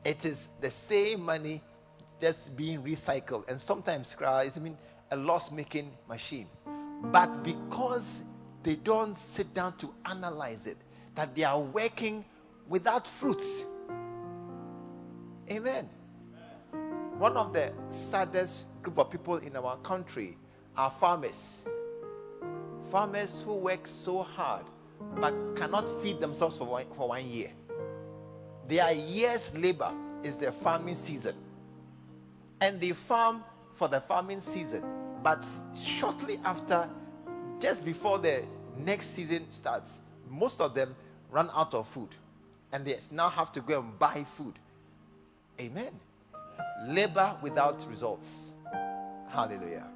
[0.04, 1.64] It is the same money
[2.22, 4.78] just being recycled, and sometimes it's I mean,
[5.10, 6.48] a loss making machine.
[7.06, 8.22] But because
[8.62, 10.78] they don't sit down to analyze it,
[11.16, 12.24] that they are working
[12.70, 13.66] without fruits.
[15.50, 15.88] Amen.
[17.20, 20.38] One of the saddest group of people in our country
[20.76, 21.68] are farmers.
[22.92, 24.66] Farmers who work so hard
[25.18, 27.52] but cannot feed themselves for one, for one year.
[28.68, 31.36] Their year's labor is their farming season.
[32.62, 33.44] And they farm
[33.76, 34.84] for the farming season.
[35.22, 36.90] But shortly after,
[37.60, 38.44] just before the
[38.78, 40.96] next season starts, most of them
[41.30, 42.10] run out of food.
[42.74, 44.58] And they now have to go and buy food.
[45.60, 45.92] Amen.
[46.88, 48.56] Labor without results.
[49.30, 49.88] Hallelujah.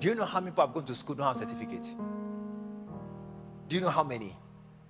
[0.00, 1.86] Do you know how many people have gone to school don't have certificate?
[3.68, 4.36] Do you know how many?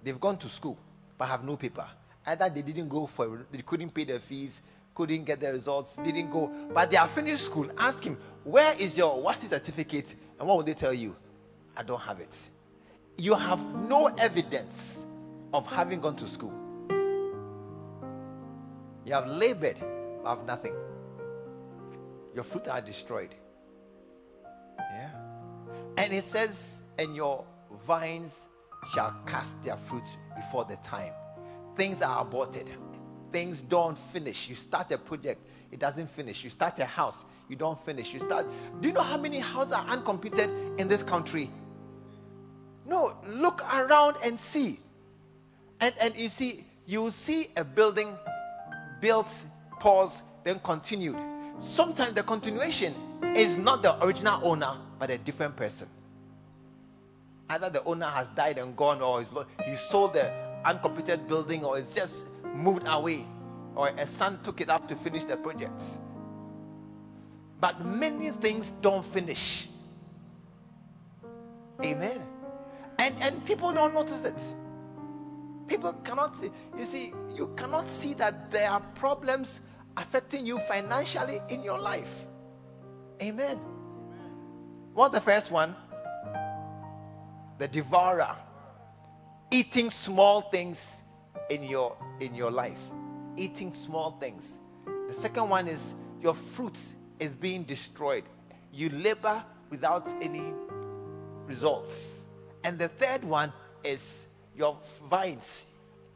[0.03, 0.79] They've gone to school
[1.17, 1.87] but have no paper.
[2.27, 4.63] Either they didn't go for they couldn't pay their fees,
[4.95, 7.69] couldn't get the results, didn't go, but they are finished school.
[7.79, 10.15] Ask him, where is your what's the certificate?
[10.39, 11.15] And what will they tell you?
[11.77, 12.37] I don't have it.
[13.19, 15.07] You have no evidence
[15.55, 16.53] of having gone to school.
[19.07, 19.77] You have labored,
[20.23, 20.75] but have nothing.
[22.35, 23.33] Your fruit are destroyed.
[24.79, 25.11] Yeah.
[25.97, 27.45] And it says, and your
[27.87, 28.49] vines
[28.93, 30.03] shall cast their fruit
[30.35, 31.13] before the time.
[31.77, 32.69] Things are aborted.
[33.31, 34.49] Things don't finish.
[34.49, 35.41] You start a project,
[35.71, 36.43] it doesn't finish.
[36.43, 38.13] You start a house, you don't finish.
[38.13, 38.47] You start.
[38.81, 41.49] Do you know how many houses are uncompleted in this country?
[42.87, 44.81] No, look around and see.
[45.85, 48.17] And and you see, you see a building
[49.03, 49.29] built,
[49.81, 51.19] pause, then continued.
[51.59, 52.95] Sometimes the continuation
[53.37, 55.87] is not the original owner, but a different person.
[57.51, 59.27] Either the owner has died and gone, or
[59.67, 60.33] he sold the
[60.65, 63.27] uncompleted building, or it's just moved away,
[63.75, 65.83] or a son took it up to finish the project.
[67.61, 69.69] But many things don't finish.
[71.85, 72.23] Amen.
[72.99, 74.64] And and people don't notice it.
[75.67, 76.51] People cannot see.
[76.77, 79.61] You see, you cannot see that there are problems
[79.97, 82.27] affecting you financially in your life.
[83.23, 83.59] Amen.
[84.93, 85.75] What the first one?
[87.59, 88.37] The devourer.
[89.51, 91.03] Eating small things
[91.51, 92.81] in your in your life.
[93.37, 94.59] Eating small things.
[95.09, 96.79] The second one is your fruit
[97.21, 98.25] is being destroyed.
[98.73, 100.53] You labor without any
[101.47, 102.25] results.
[102.65, 105.67] And the third one is your vines.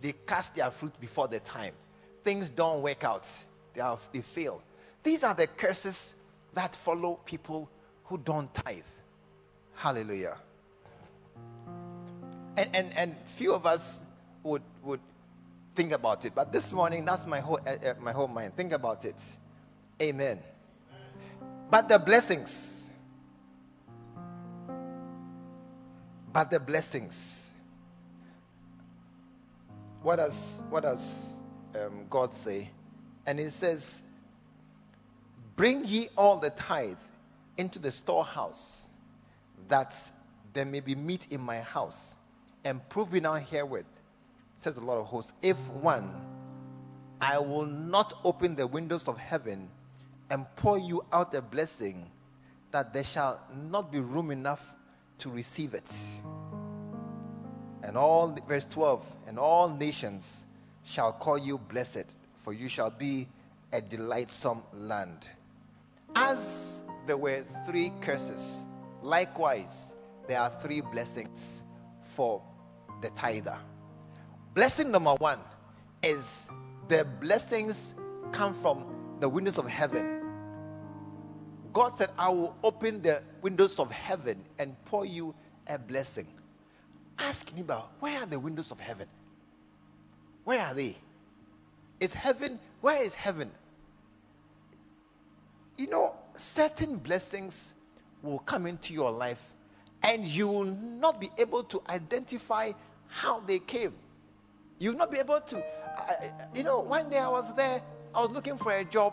[0.00, 1.72] They cast their fruit before the time.
[2.22, 3.28] Things don't work out.
[3.74, 4.62] They, have, they fail.
[5.02, 6.14] These are the curses
[6.54, 7.68] that follow people
[8.04, 8.82] who don't tithe.
[9.74, 10.36] Hallelujah.
[12.56, 14.02] And, and, and few of us
[14.42, 15.00] would, would
[15.74, 16.34] think about it.
[16.34, 18.56] But this morning, that's my whole, uh, my whole mind.
[18.56, 19.22] Think about it.
[20.02, 20.40] Amen.
[21.70, 22.90] But the blessings.
[26.32, 27.47] But the blessings.
[30.08, 31.42] What does, what does
[31.74, 32.70] um, God say?
[33.26, 34.02] And He says,
[35.54, 36.96] Bring ye all the tithe
[37.58, 38.88] into the storehouse,
[39.68, 39.94] that
[40.54, 42.16] there may be meat in my house,
[42.64, 43.84] and prove me now herewith,
[44.56, 46.10] says the Lord of hosts, if one,
[47.20, 49.68] I will not open the windows of heaven
[50.30, 52.10] and pour you out a blessing
[52.70, 54.72] that there shall not be room enough
[55.18, 55.92] to receive it.
[57.82, 60.46] And all, verse 12, and all nations
[60.84, 62.06] shall call you blessed,
[62.42, 63.28] for you shall be
[63.72, 65.26] a delightsome land.
[66.14, 68.66] As there were three curses,
[69.02, 69.94] likewise,
[70.26, 71.62] there are three blessings
[72.02, 72.42] for
[73.00, 73.56] the tither.
[74.54, 75.38] Blessing number one
[76.02, 76.50] is
[76.88, 77.94] the blessings
[78.32, 78.84] come from
[79.20, 80.22] the windows of heaven.
[81.72, 85.34] God said, I will open the windows of heaven and pour you
[85.68, 86.26] a blessing.
[87.18, 89.08] Ask about where are the windows of heaven?
[90.44, 90.96] Where are they?
[92.00, 93.50] Is heaven, where is heaven?
[95.76, 97.74] You know, certain blessings
[98.22, 99.42] will come into your life
[100.02, 102.72] and you will not be able to identify
[103.08, 103.94] how they came.
[104.78, 105.64] You will not be able to.
[105.96, 107.82] I, you know, one day I was there,
[108.14, 109.12] I was looking for a job,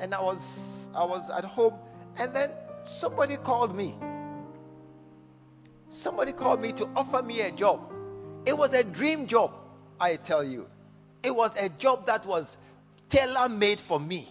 [0.00, 1.74] and I was I was at home,
[2.16, 2.50] and then
[2.84, 3.96] somebody called me.
[5.90, 7.92] Somebody called me to offer me a job.
[8.46, 9.52] It was a dream job,
[10.00, 10.68] I tell you.
[11.22, 12.56] It was a job that was
[13.08, 14.28] tailor made for me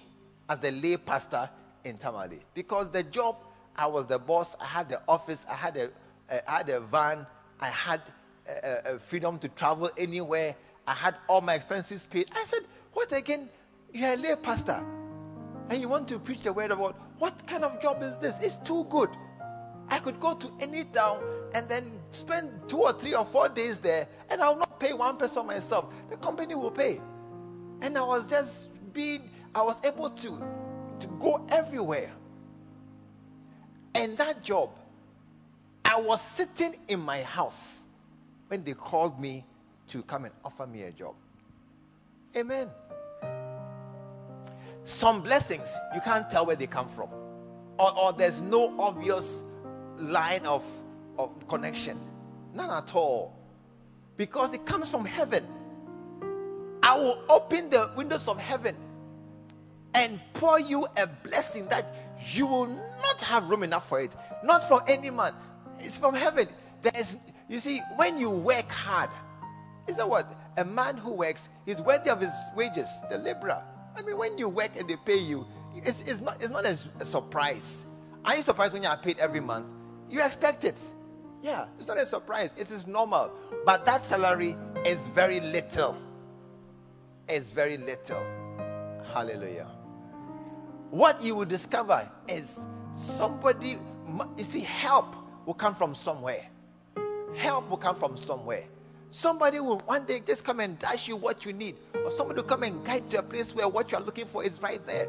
[0.50, 1.50] as the lay pastor
[1.84, 3.38] in Tamale because the job
[3.78, 4.56] I was the boss.
[4.60, 5.46] I had the office.
[5.50, 5.90] I had a,
[6.48, 7.28] I had a van.
[7.60, 8.02] I had
[8.48, 10.56] a, a freedom to travel anywhere.
[10.88, 12.28] I had all my expenses paid.
[12.34, 12.62] I said,
[12.94, 13.50] What again?
[13.94, 14.84] You're a lay pastor
[15.70, 16.96] and you want to preach the word of God.
[17.20, 18.40] What kind of job is this?
[18.40, 19.10] It's too good.
[19.90, 21.22] I could go to any town
[21.54, 25.18] and then spend two or three or four days there and I'll not pay one
[25.18, 25.94] person myself.
[26.10, 27.02] The company will pay.
[27.82, 30.44] And I was just being, I was able to,
[31.00, 32.12] to go everywhere.
[33.96, 34.72] And that job,
[35.84, 37.84] I was sitting in my house
[38.48, 39.46] when they called me
[39.90, 41.16] to come and offer me a job.
[42.36, 42.70] Amen.
[44.84, 47.10] Some blessings, you can't tell where they come from,
[47.78, 49.44] or, or there's no obvious
[49.98, 50.64] line of,
[51.18, 52.00] of connection.
[52.54, 53.36] None at all.
[54.18, 55.46] Because it comes from heaven.
[56.84, 58.76] I will open the windows of heaven
[59.94, 61.94] and pour you a blessing that
[62.34, 64.12] you will not have room enough for it.
[64.44, 65.34] Not from any man.
[65.80, 66.48] It's from heaven.
[66.82, 67.18] There's,
[67.50, 69.10] you see, when you work hard,
[69.88, 70.34] is that what?
[70.58, 73.64] A man who works is worthy of his wages, the laborer.
[73.96, 75.46] I mean, when you work and they pay you,
[75.76, 77.86] it's, it's not, it's not a, a surprise.
[78.26, 79.72] Are you surprised when you are paid every month?
[80.10, 80.80] You expect it.
[81.42, 82.54] Yeah, it's not a surprise.
[82.58, 83.32] It is normal.
[83.66, 85.98] But that salary is very little.
[87.30, 88.24] It's very little.
[89.14, 89.68] Hallelujah
[90.90, 93.78] what you will discover is somebody,
[94.38, 95.16] you see, help
[95.46, 96.46] will come from somewhere.
[97.36, 98.64] Help will come from somewhere.
[99.10, 102.48] Somebody will one day just come and dash you what you need, or somebody will
[102.48, 105.08] come and guide to a place where what you are looking for is right there.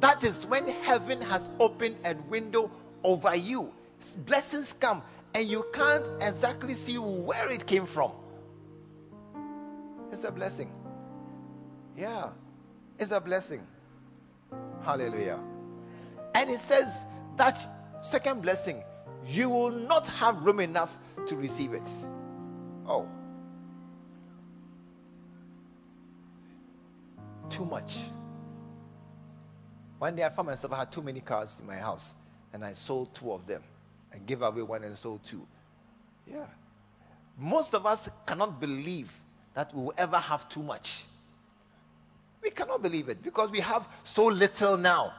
[0.00, 2.70] That is when heaven has opened a window
[3.02, 3.72] over you.
[4.26, 5.02] Blessings come,
[5.34, 8.12] and you can't exactly see where it came from.
[10.10, 10.70] It's a blessing.
[11.96, 12.30] Yeah,
[12.98, 13.66] it's a blessing.
[14.82, 15.40] Hallelujah.
[16.34, 17.04] And it says
[17.36, 17.66] that
[18.02, 18.82] second blessing,
[19.26, 20.96] you will not have room enough
[21.26, 21.88] to receive it.
[22.86, 23.08] Oh.
[27.50, 27.96] Too much.
[29.98, 32.14] One day I found myself, I had too many cars in my house,
[32.52, 33.62] and I sold two of them.
[34.12, 35.46] I gave away one and sold two.
[36.26, 36.46] Yeah.
[37.38, 39.12] Most of us cannot believe
[39.54, 41.04] that we will ever have too much.
[42.42, 45.12] We cannot believe it because we have so little now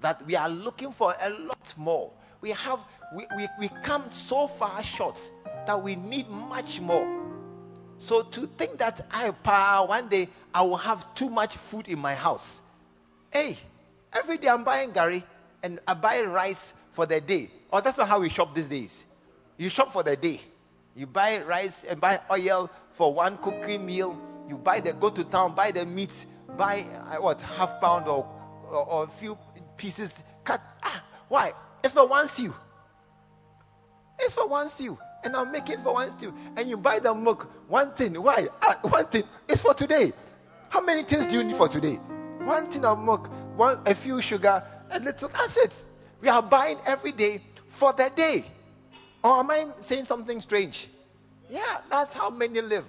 [0.00, 2.10] that we are looking for a lot more.
[2.40, 2.80] We have
[3.14, 5.18] we, we, we come so far short
[5.66, 7.06] that we need much more.
[7.98, 9.30] So to think that I
[9.86, 12.62] one day I will have too much food in my house.
[13.32, 13.58] Hey,
[14.12, 15.22] every day I'm buying gari
[15.62, 17.50] and I buy rice for the day.
[17.72, 19.04] Oh, that's not how we shop these days.
[19.56, 20.40] You shop for the day.
[20.94, 24.18] You buy rice and buy oil for one cooking meal.
[24.48, 26.26] You buy the go to town, buy the meat
[26.58, 28.26] buy uh, what half pound or,
[28.70, 29.38] or, a few
[29.76, 30.60] pieces cut.
[30.82, 31.52] Ah, why?
[31.82, 32.52] It's for one stew.
[34.18, 34.98] It's for one stew.
[35.24, 36.34] And I'm making for one stew.
[36.56, 38.20] And you buy the milk, one thing.
[38.20, 38.48] Why?
[38.62, 39.22] Ah, one thing.
[39.48, 40.12] It's for today.
[40.68, 41.94] How many things do you need for today?
[42.44, 45.28] One tin of milk, one a few sugar, a little.
[45.28, 45.84] That's it.
[46.20, 48.44] We are buying every day for the day.
[49.22, 50.88] Or am I saying something strange?
[51.50, 52.84] Yeah, that's how many live.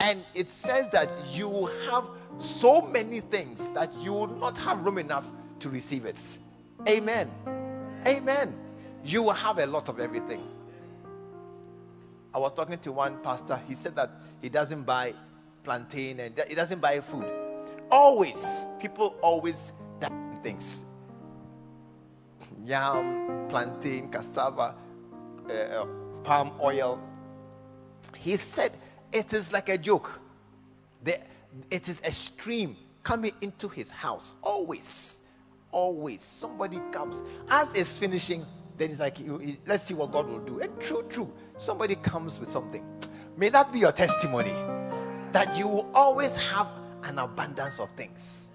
[0.00, 2.04] And it says that you have
[2.38, 5.30] so many things that you will not have room enough
[5.60, 6.18] to receive it.
[6.88, 7.30] Amen.
[8.06, 8.54] Amen.
[9.04, 10.46] You will have a lot of everything.
[12.34, 13.60] I was talking to one pastor.
[13.68, 14.10] He said that
[14.42, 15.14] he doesn't buy
[15.62, 17.26] plantain and he doesn't buy food.
[17.90, 19.72] Always, people always
[20.42, 20.84] things.
[22.64, 24.74] Yam, plantain, cassava,
[25.48, 25.86] uh, uh,
[26.22, 27.02] palm oil.
[28.16, 28.72] He said
[29.12, 30.20] it is like a joke.
[31.02, 31.18] The,
[31.70, 34.34] it is a stream coming into his house.
[34.42, 35.18] Always.
[35.70, 36.22] Always.
[36.22, 37.22] Somebody comes.
[37.48, 38.46] As it's finishing,
[38.76, 39.18] then it's like,
[39.66, 40.60] let's see what God will do.
[40.60, 41.32] And true, true.
[41.58, 42.84] somebody comes with something.
[43.36, 44.54] May that be your testimony
[45.32, 46.72] that you will always have
[47.04, 48.50] an abundance of things.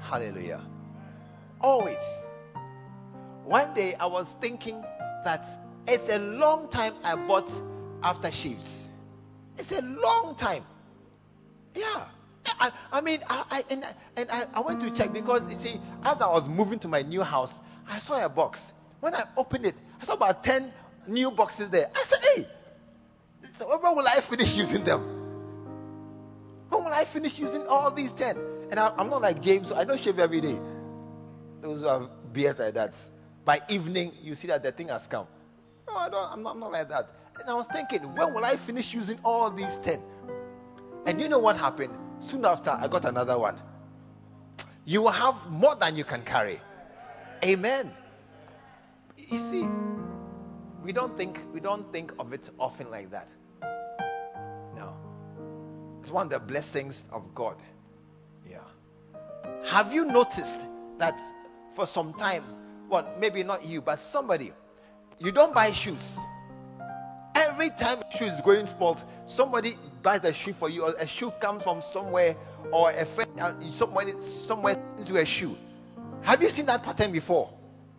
[0.00, 0.62] Hallelujah.
[1.60, 2.26] Always.
[3.48, 4.84] One day I was thinking
[5.24, 5.42] that
[5.86, 7.48] it's a long time I bought
[8.02, 8.88] aftershaves.
[9.56, 10.66] It's a long time.
[11.74, 12.08] Yeah.
[12.60, 13.86] I, I mean, I, I, and,
[14.18, 17.00] and I, I went to check because you see, as I was moving to my
[17.00, 18.74] new house, I saw a box.
[19.00, 20.70] When I opened it, I saw about 10
[21.06, 21.90] new boxes there.
[21.96, 22.46] I said, hey,
[23.54, 25.00] so when will I finish using them?
[26.68, 28.36] When will I finish using all these 10?
[28.70, 30.60] And I, am not like James, so I don't shave every day.
[31.62, 32.94] Those who have beards like that.
[33.48, 35.26] By evening, you see that the thing has come.
[35.88, 37.08] No, I don't, I'm not, I'm not like that.
[37.40, 40.02] And I was thinking, when will I finish using all these 10?
[41.06, 41.94] And you know what happened?
[42.20, 43.56] Soon after, I got another one.
[44.84, 46.60] You will have more than you can carry.
[47.42, 47.90] Amen.
[49.16, 49.66] You see,
[50.84, 53.28] we don't think we don't think of it often like that.
[54.76, 54.94] No.
[56.02, 57.56] It's one of the blessings of God.
[58.46, 58.58] Yeah.
[59.64, 60.60] Have you noticed
[60.98, 61.18] that
[61.72, 62.44] for some time,
[62.88, 64.52] well, maybe not you, but somebody,
[65.18, 66.18] you don't buy shoes.
[67.34, 71.06] Every time a shoe is going spoiled, somebody buys the shoe for you, or a
[71.06, 72.36] shoe comes from somewhere,
[72.72, 75.56] or a friend uh, somewhere somewhere into a shoe.
[76.22, 77.50] Have you seen that pattern before?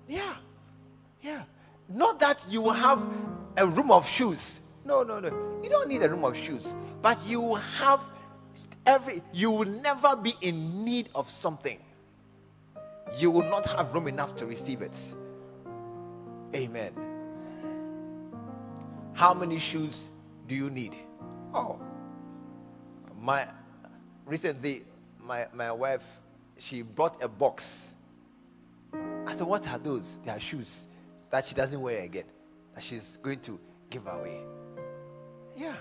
[0.08, 0.34] Yeah,
[1.22, 1.44] yeah.
[1.88, 3.02] Not that you will have
[3.58, 4.60] a room of shoes.
[4.86, 5.30] No, no, no.
[5.64, 8.02] You don't need a room of shoes, but you have
[8.86, 9.22] every.
[9.34, 11.80] You will never be in need of something.
[13.18, 14.98] You will not have room enough to receive it.
[16.56, 16.94] Amen.
[19.14, 20.10] How many shoes
[20.48, 20.96] do you need?
[21.54, 21.80] Oh,
[23.20, 23.48] my
[24.26, 24.84] recently,
[25.24, 26.04] my, my wife
[26.60, 27.96] she brought a box.
[29.26, 30.20] I said, What are those?
[30.24, 30.88] They are shoes
[31.32, 32.26] that she doesn't wear again,
[32.76, 34.42] that she's going to give away.
[35.56, 35.76] Yeah.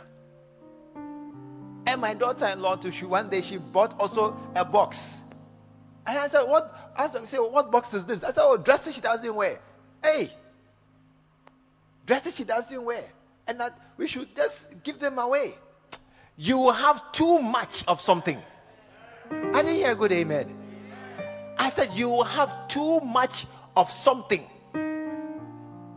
[1.87, 5.21] And my daughter in law, too, she one day she bought also a box.
[6.07, 6.88] And I said, What?
[6.99, 8.25] I said, What box is this?
[8.25, 9.61] I said, Oh, dresses she doesn't wear.
[10.03, 10.31] Hey,
[12.05, 13.05] dresses she doesn't wear
[13.47, 15.55] and that we should just give them away.
[16.37, 18.41] You will have too much of something.
[19.31, 20.57] I didn't hear a good amen.
[21.59, 23.47] I said, You will have too much
[23.77, 24.45] of something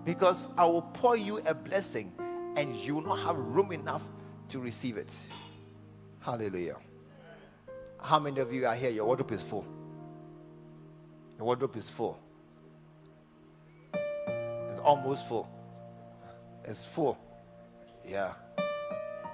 [0.06, 2.12] because I will pour you a blessing
[2.58, 4.04] and you will not have room enough
[4.50, 5.14] to receive it.
[6.20, 6.78] Hallelujah.
[8.02, 8.90] How many of you are here?
[8.90, 9.66] Your wardrobe is full.
[11.42, 12.20] Your wardrobe is full.
[13.96, 15.50] It's almost full.
[16.64, 17.18] It's full.
[18.08, 18.34] Yeah.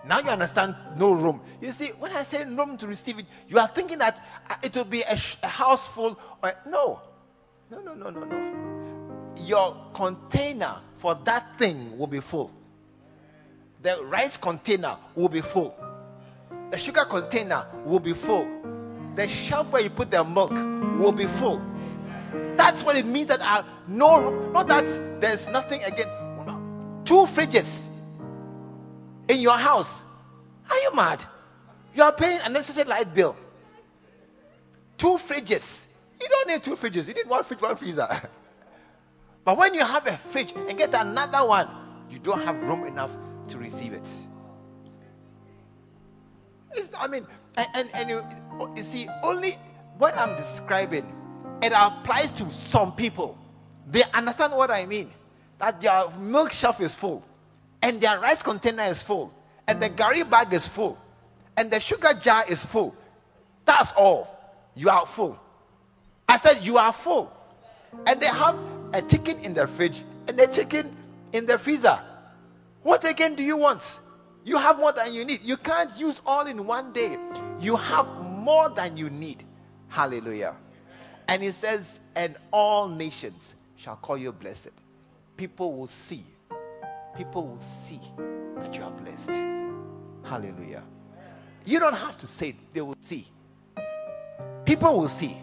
[0.06, 1.42] Now you understand no room.
[1.60, 4.74] You see, when I say room to receive it, you are thinking that uh, it
[4.74, 6.18] will be a, sh- a house full.
[6.42, 7.02] Or, no.
[7.70, 9.36] No, no, no, no, no.
[9.44, 12.54] Your container for that thing will be full.
[13.82, 15.76] The rice container will be full.
[16.72, 18.50] The sugar container will be full.
[19.16, 20.52] The shelf where you put the milk
[20.98, 21.62] will be full.
[22.58, 26.10] That's what it means that I no not that there's nothing again.
[27.06, 27.88] Two fridges
[29.30, 30.02] in your house.
[30.70, 31.24] Are you mad?
[31.96, 33.36] You are paying unnecessary light bill.
[34.98, 35.88] Two fridges.
[36.20, 37.08] You don't need two fridges.
[37.08, 38.08] You need one fridge, one freezer.
[39.46, 41.70] but when you have a fridge and get another one,
[42.10, 43.16] you don't have room enough
[43.50, 44.10] to receive it.
[46.74, 48.24] It's, I mean, and, and, and you,
[48.76, 49.58] you see, only
[49.98, 51.06] what I'm describing,
[51.62, 53.38] it applies to some people.
[53.88, 55.10] They understand what I mean.
[55.60, 57.24] That their milk shelf is full
[57.82, 59.34] and their rice container is full,
[59.68, 60.98] and the gari bag is full,
[61.56, 62.96] and the sugar jar is full.
[63.66, 64.28] That's all.
[64.76, 65.40] You are full.
[66.28, 67.32] I said, You are full.
[68.06, 68.58] And they have
[68.94, 70.96] a chicken in their fridge and a chicken
[71.34, 72.00] in their freezer.
[72.84, 74.00] What again do you want?
[74.44, 75.42] You have more than you need.
[75.42, 77.18] You can't use all in one day.
[77.60, 79.44] You have more than you need.
[79.88, 80.56] Hallelujah.
[81.28, 84.72] And he says, And all nations shall call you blessed.
[85.36, 86.24] People will see
[87.18, 88.00] people will see
[88.56, 89.32] that you are blessed.
[90.24, 90.84] Hallelujah.
[91.66, 93.28] You don't have to say it, they will see.
[94.66, 95.38] People will see.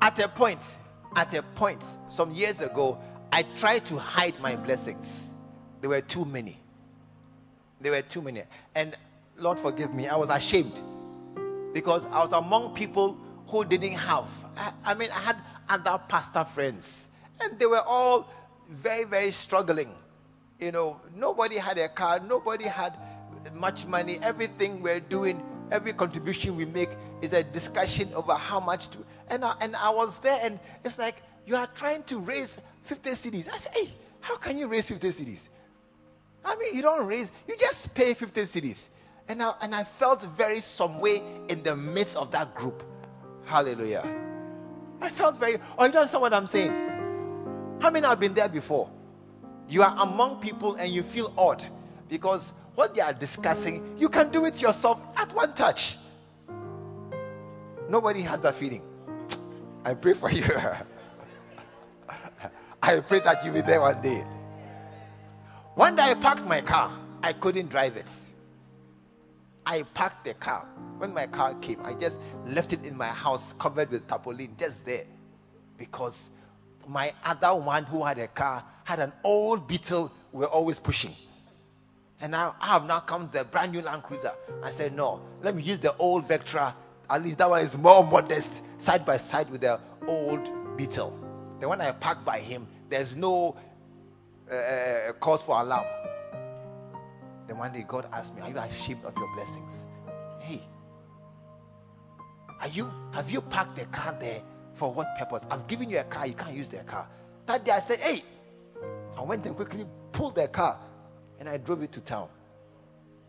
[0.00, 0.80] At a point,
[1.14, 2.98] at a point, some years ago,
[3.30, 5.30] I tried to hide my blessings.
[5.80, 6.58] There were too many.
[7.80, 8.42] There were too many.
[8.74, 8.96] And
[9.36, 10.72] Lord forgive me, I was ashamed
[11.78, 13.16] because I was among people
[13.46, 14.28] who didn't have.
[14.56, 15.36] I, I mean, I had
[15.68, 17.08] other pastor friends,
[17.40, 18.28] and they were all
[18.68, 19.94] very, very struggling.
[20.58, 22.98] You know, nobody had a car, nobody had
[23.54, 24.18] much money.
[24.22, 26.90] Everything we're doing, every contribution we make
[27.22, 28.98] is a discussion over how much to.
[29.28, 33.10] And I, and I was there, and it's like, you are trying to raise 50
[33.10, 33.52] cedis.
[33.52, 33.88] I said, hey,
[34.20, 35.48] How can you raise 50 cedis?
[36.44, 38.88] I mean, you don't raise, you just pay 50 cedis.
[39.28, 42.82] And I, and I felt very some way in the midst of that group.
[43.44, 44.04] Hallelujah.
[45.00, 46.72] I felt very, oh, you don't understand what I'm saying?
[47.80, 48.90] How many have been there before?
[49.68, 51.64] You are among people and you feel odd
[52.08, 55.98] because what they are discussing, you can do it yourself at one touch.
[57.88, 58.82] Nobody had that feeling.
[59.84, 60.44] I pray for you.
[62.82, 64.24] I pray that you'll be there one day.
[65.74, 66.92] One day I parked my car.
[67.22, 68.06] I couldn't drive it.
[69.68, 70.66] I parked the car.
[70.96, 74.86] When my car came, I just left it in my house covered with tarpaulin, just
[74.86, 75.04] there.
[75.76, 76.30] Because
[76.88, 81.14] my other one who had a car had an old Beetle we we're always pushing.
[82.22, 84.32] And now I have now come to the brand new Land Cruiser.
[84.62, 86.72] I said, no, let me use the old Vectra.
[87.10, 91.12] At least that one is more modest, side by side with the old Beetle.
[91.60, 93.54] Then when I park by him, there's no
[94.50, 95.84] uh, uh, cause for alarm.
[97.48, 99.86] Then one day God asked me, Are you ashamed of your blessings?
[100.40, 100.60] Hey,
[102.60, 104.42] are you have you parked the car there
[104.74, 105.44] for what purpose?
[105.50, 107.08] I've given you a car, you can't use the car.
[107.46, 108.22] That day I said, Hey,
[109.16, 110.78] I went and quickly pulled the car
[111.40, 112.28] and I drove it to town.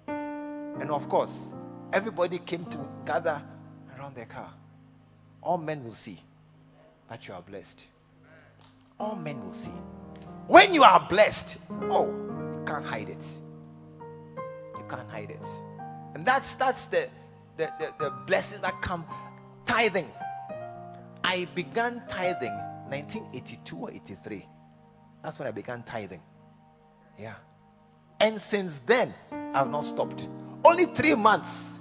[0.07, 1.53] And of course,
[1.93, 3.41] everybody came to gather
[3.97, 4.51] around the car.
[5.41, 6.19] All men will see
[7.09, 7.85] that you are blessed.
[8.99, 9.71] All men will see.
[10.47, 11.57] When you are blessed,
[11.89, 13.25] oh, you can't hide it.
[14.89, 15.45] Can't hide it.
[16.15, 17.07] And that's that's the
[17.57, 19.05] the, the, the blessings that come
[19.65, 20.09] tithing.
[21.23, 22.53] I began tithing
[22.89, 24.45] 1982 or 83.
[25.21, 26.21] That's when I began tithing.
[27.19, 27.35] Yeah.
[28.19, 29.13] And since then,
[29.53, 30.27] I've not stopped.
[30.63, 31.79] Only three months.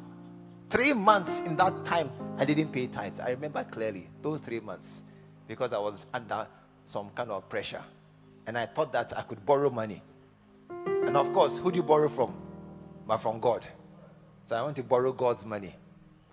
[0.70, 3.20] Three months in that time, I didn't pay tithes.
[3.20, 5.02] I remember clearly those three months
[5.46, 6.46] because I was under
[6.84, 7.82] some kind of pressure.
[8.46, 10.02] And I thought that I could borrow money.
[10.86, 12.34] And of course, who do you borrow from?
[13.09, 13.66] But from God.
[14.44, 15.74] So I went to borrow God's money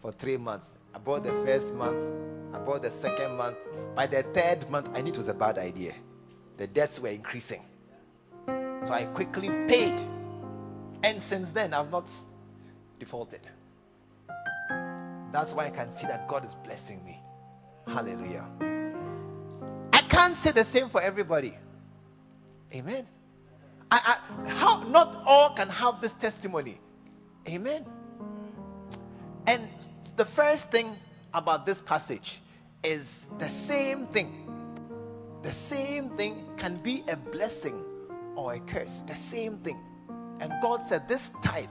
[0.01, 0.75] for three months.
[0.93, 2.11] I bought the first month,
[2.53, 3.57] I bought the second month.
[3.95, 5.93] By the third month, I knew it was a bad idea.
[6.57, 7.61] The debts were increasing.
[8.47, 9.99] So I quickly paid.
[11.03, 12.09] And since then, I've not
[12.99, 13.41] defaulted.
[15.31, 17.19] That's why I can see that God is blessing me.
[17.87, 18.45] Hallelujah.
[19.93, 21.57] I can't say the same for everybody.
[22.73, 23.07] Amen.
[23.91, 26.79] I, I, how not all can have this testimony.
[27.47, 27.85] Amen.
[29.47, 29.69] And
[30.15, 30.95] the first thing
[31.33, 32.41] about this passage
[32.83, 34.41] is the same thing.
[35.43, 37.83] The same thing can be a blessing
[38.35, 39.03] or a curse.
[39.05, 39.79] The same thing.
[40.39, 41.69] And God said, This tithe,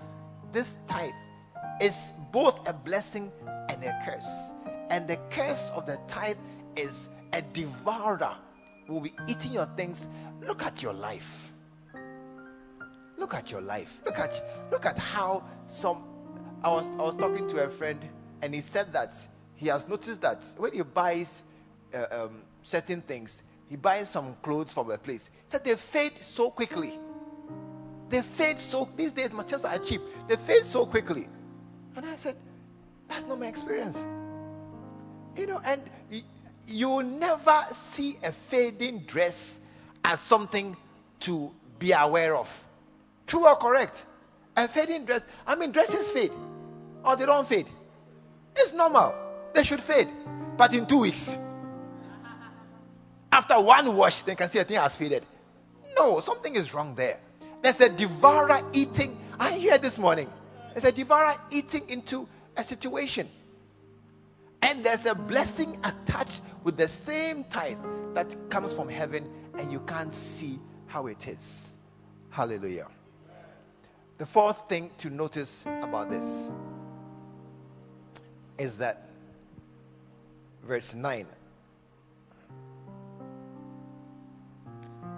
[0.52, 1.10] this tithe
[1.80, 3.32] is both a blessing
[3.68, 4.52] and a curse.
[4.90, 6.36] And the curse of the tithe
[6.76, 8.36] is a devourer
[8.88, 10.08] will be eating your things.
[10.42, 11.53] Look at your life.
[13.16, 14.00] Look at your life.
[14.04, 16.04] Look at look at how some
[16.62, 18.00] I was I was talking to a friend
[18.42, 19.14] and he said that
[19.54, 21.42] he has noticed that when he buys
[21.94, 25.30] uh, um, certain things, he buys some clothes from a place.
[25.32, 26.98] He said they fade so quickly.
[28.08, 30.02] They fade so these days materials are cheap.
[30.28, 31.28] They fade so quickly.
[31.96, 32.36] And I said,
[33.08, 34.04] that's not my experience.
[35.36, 35.82] You know, and
[36.66, 39.60] you will never see a fading dress
[40.04, 40.76] as something
[41.20, 42.63] to be aware of.
[43.26, 44.06] True or correct?
[44.56, 46.32] A fading dress, I mean, dresses fade
[47.04, 47.68] or they don't fade.
[48.56, 49.14] It's normal.
[49.52, 50.08] They should fade.
[50.56, 51.36] But in two weeks,
[53.32, 55.26] after one wash, they can see a thing has faded.
[55.98, 57.18] No, something is wrong there.
[57.62, 59.18] There's a devourer eating.
[59.38, 60.30] I hear this morning.
[60.72, 63.28] There's a devourer eating into a situation.
[64.62, 67.78] And there's a blessing attached with the same tithe
[68.14, 71.74] that comes from heaven, and you can't see how it is.
[72.30, 72.88] Hallelujah.
[74.16, 76.52] The fourth thing to notice about this
[78.58, 79.08] is that
[80.62, 81.26] verse 9.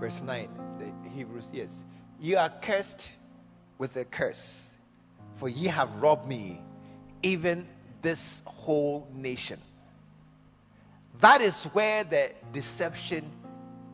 [0.00, 1.84] Verse 9, the Hebrews, yes.
[2.20, 3.16] You are cursed
[3.76, 4.76] with a curse,
[5.34, 6.62] for ye have robbed me,
[7.22, 7.66] even
[8.00, 9.60] this whole nation.
[11.20, 13.30] That is where the deception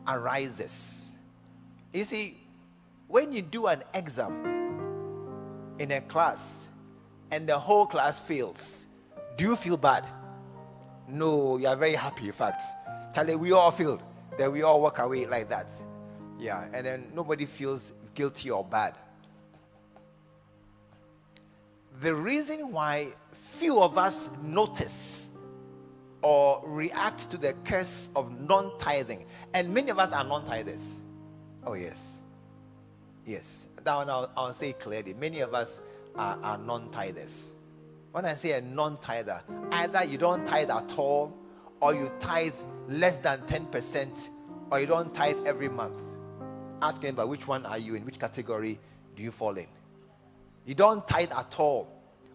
[0.07, 1.11] arises.
[1.93, 2.37] You see,
[3.07, 4.62] when you do an exam
[5.79, 6.69] in a class
[7.31, 8.85] and the whole class fails,
[9.37, 10.07] do you feel bad?
[11.07, 12.63] No, you are very happy, in fact.
[13.13, 14.03] Charlie, we all failed.
[14.37, 15.71] Then we all walk away like that.
[16.39, 18.97] Yeah, and then nobody feels guilty or bad.
[22.01, 25.31] The reason why few of us notice
[26.21, 31.01] or react to the curse of non tithing, and many of us are non tithers.
[31.65, 32.21] Oh, yes.
[33.25, 33.67] Yes.
[33.85, 35.81] Now, I'll, I'll say clearly many of us
[36.15, 37.49] are, are non tithers.
[38.11, 41.35] When I say a non tither, either you don't tithe at all,
[41.81, 42.53] or you tithe
[42.87, 44.29] less than 10%,
[44.71, 45.97] or you don't tithe every month.
[46.81, 48.79] Ask him about which one are you in, which category
[49.15, 49.67] do you fall in?
[50.65, 51.87] You don't tithe at all,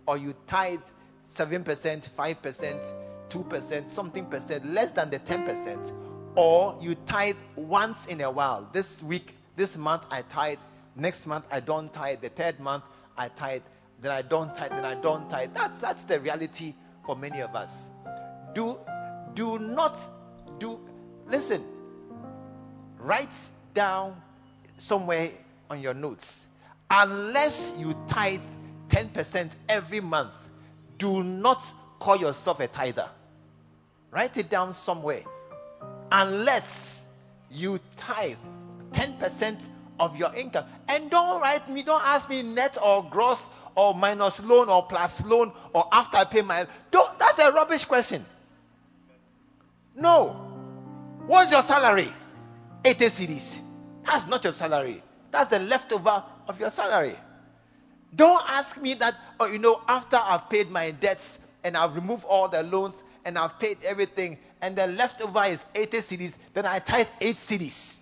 [0.07, 0.81] or you tithe
[1.27, 2.95] 7%, 5%,
[3.29, 5.93] 2%, something percent, less than the 10%,
[6.35, 8.69] or you tithe once in a while.
[8.73, 10.59] This week, this month, I tithe.
[10.99, 12.21] Next month, I don't tithe.
[12.21, 12.83] The third month,
[13.17, 13.63] I tithe.
[14.01, 14.73] Then I don't tithe.
[14.73, 15.51] Then I don't tithe.
[15.55, 16.75] That's that's the reality
[17.07, 17.91] for many of us.
[18.53, 18.79] Do
[19.35, 19.97] do not
[20.59, 20.81] do.
[21.27, 21.65] Listen.
[22.99, 23.35] Write
[23.75, 24.21] down
[24.77, 25.31] somewhere
[25.71, 26.47] on your notes.
[26.91, 28.41] Unless you tithe
[28.89, 30.33] 10% every month,
[30.97, 31.63] do not
[32.01, 33.09] call yourself a tither.
[34.11, 35.23] Write it down somewhere.
[36.11, 37.07] Unless
[37.51, 38.37] you tithe
[38.93, 39.61] 10%
[40.01, 40.65] of your income.
[40.89, 45.25] And don't write me, don't ask me net or gross or minus loan or plus
[45.25, 48.25] loan or after I pay my don't that's a rubbish question.
[49.95, 50.31] No.
[51.27, 52.09] What's your salary?
[52.85, 53.61] 80 cedis.
[54.05, 55.03] That's not your salary.
[55.31, 57.17] That's the leftover of your salary.
[58.17, 62.25] Don't ask me that, oh, you know, after I've paid my debts and I've removed
[62.25, 66.79] all the loans and I've paid everything and the leftover is 80 cedis, then I
[66.79, 67.98] tithe 8 cedis.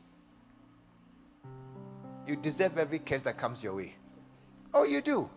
[2.26, 3.94] You deserve every curse that comes your way.
[4.74, 5.30] Oh, you do.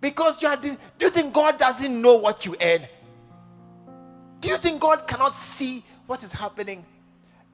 [0.00, 2.86] Because you are, do you think God doesn't know what you earn?
[4.40, 6.84] Do you think God cannot see what is happening?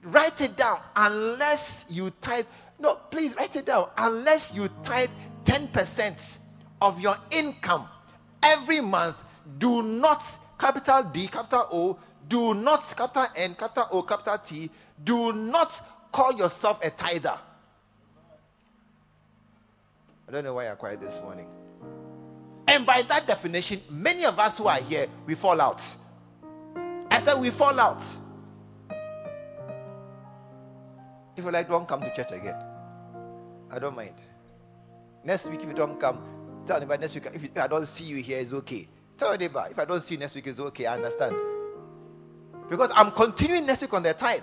[0.03, 0.81] Write it down.
[0.97, 2.47] Unless you tithe,
[2.79, 3.89] no, please write it down.
[3.99, 5.11] Unless you tithe
[5.45, 6.39] 10%
[6.83, 7.87] of your income
[8.43, 9.23] every month,
[9.59, 10.23] do not,
[10.59, 11.99] capital D, capital O,
[12.29, 14.71] do not, capital N, capital O, capital T,
[15.05, 17.39] do not call yourself a tither.
[20.31, 21.49] I don't know why you're quiet this morning.
[22.68, 25.83] And by that definition, many of us who are here, we fall out.
[27.11, 28.01] I said we fall out.
[31.37, 32.55] If you like, don't come to church again.
[33.72, 34.14] I don't mind.
[35.24, 36.22] Next week, if you don't come,
[36.64, 37.26] tell anybody next week.
[37.35, 38.87] If, you, if I don't see you here, it's okay.
[39.18, 39.72] Tell anybody.
[39.72, 40.87] If I don't see you next week, it's okay.
[40.87, 41.35] I understand.
[42.68, 44.43] Because I'm continuing next week on the tithe.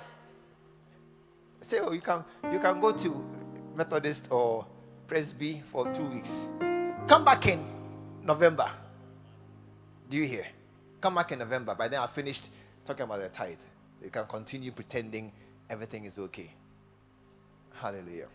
[1.61, 3.25] Say, oh, you can you can go to
[3.73, 4.65] Methodist or
[5.07, 6.47] Presby for two weeks.
[7.07, 7.63] Come back in
[8.23, 8.69] November.
[10.09, 10.45] Do you hear?
[10.99, 11.75] Come back in November.
[11.75, 12.47] By then, I finished
[12.85, 13.59] talking about the tithe.
[14.03, 15.31] You can continue pretending
[15.69, 16.51] everything is okay.
[17.79, 18.27] Hallelujah.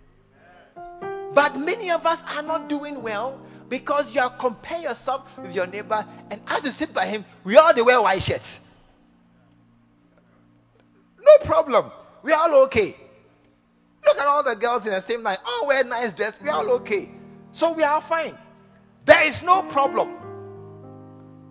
[1.35, 5.67] But many of us are not doing well because you are comparing yourself with your
[5.67, 8.61] neighbor, and as you sit by him, we all wear white shirts.
[11.19, 11.91] No problem.
[12.23, 12.95] We are all okay.
[14.05, 15.39] Look at all the girls in the same line.
[15.47, 16.41] All wear nice dress.
[16.41, 17.11] We are all okay.
[17.53, 18.37] So we are fine.
[19.05, 20.17] There is no problem.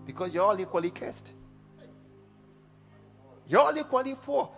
[0.06, 1.32] Because you're all equally cursed.
[3.48, 4.50] You're all equally poor.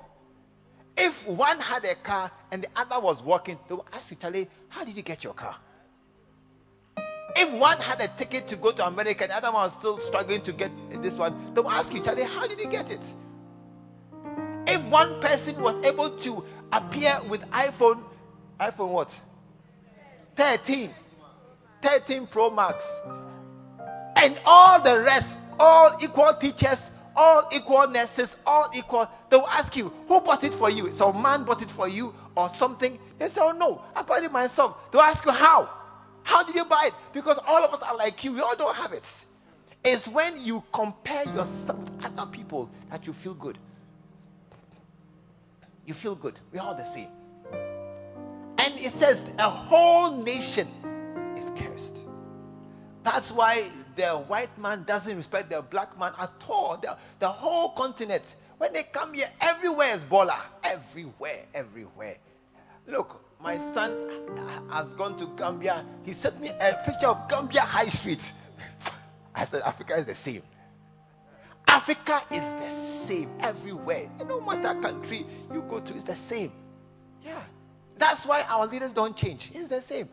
[0.95, 4.47] If one had a car and the other was walking, they will ask you, Charlie,
[4.69, 5.55] how did you get your car?
[7.35, 9.99] If one had a ticket to go to America and the other one was still
[9.99, 10.71] struggling to get
[11.01, 13.01] this one, they will ask you, Charlie, how did you get it?
[14.67, 18.01] If one person was able to appear with iPhone,
[18.59, 19.21] iPhone what?
[20.35, 20.89] 13,
[21.81, 23.01] 13 Pro Max,
[24.15, 29.07] and all the rest, all equal teachers, all equal nurses, all equal.
[29.29, 30.91] They will ask you, who bought it for you?
[30.91, 32.97] So man bought it for you or something.
[33.19, 34.91] They say, oh no, I bought it myself.
[34.91, 35.69] They'll ask you how.
[36.23, 36.93] How did you buy it?
[37.11, 38.33] Because all of us are like you.
[38.33, 39.25] We all don't have it.
[39.83, 43.57] It's when you compare yourself with other people that you feel good.
[45.85, 46.39] You feel good.
[46.51, 47.09] We're all the same.
[48.57, 50.67] And it says a whole nation
[51.37, 51.99] is cursed.
[53.03, 56.77] That's why the white man doesn't respect the black man at all.
[56.77, 58.35] The, the whole continent.
[58.57, 60.37] When they come here, everywhere is Bola.
[60.63, 62.17] Everywhere, everywhere.
[62.87, 63.91] Look, my son
[64.71, 65.85] has gone to Gambia.
[66.03, 68.31] He sent me a picture of Gambia High Street.
[69.35, 70.43] I said, Africa is the same.
[71.73, 74.07] Africa is the same everywhere.
[74.27, 76.51] No matter country you go to, it's the same.
[77.25, 77.41] Yeah.
[77.97, 79.51] That's why our leaders don't change.
[79.55, 80.07] It's the same.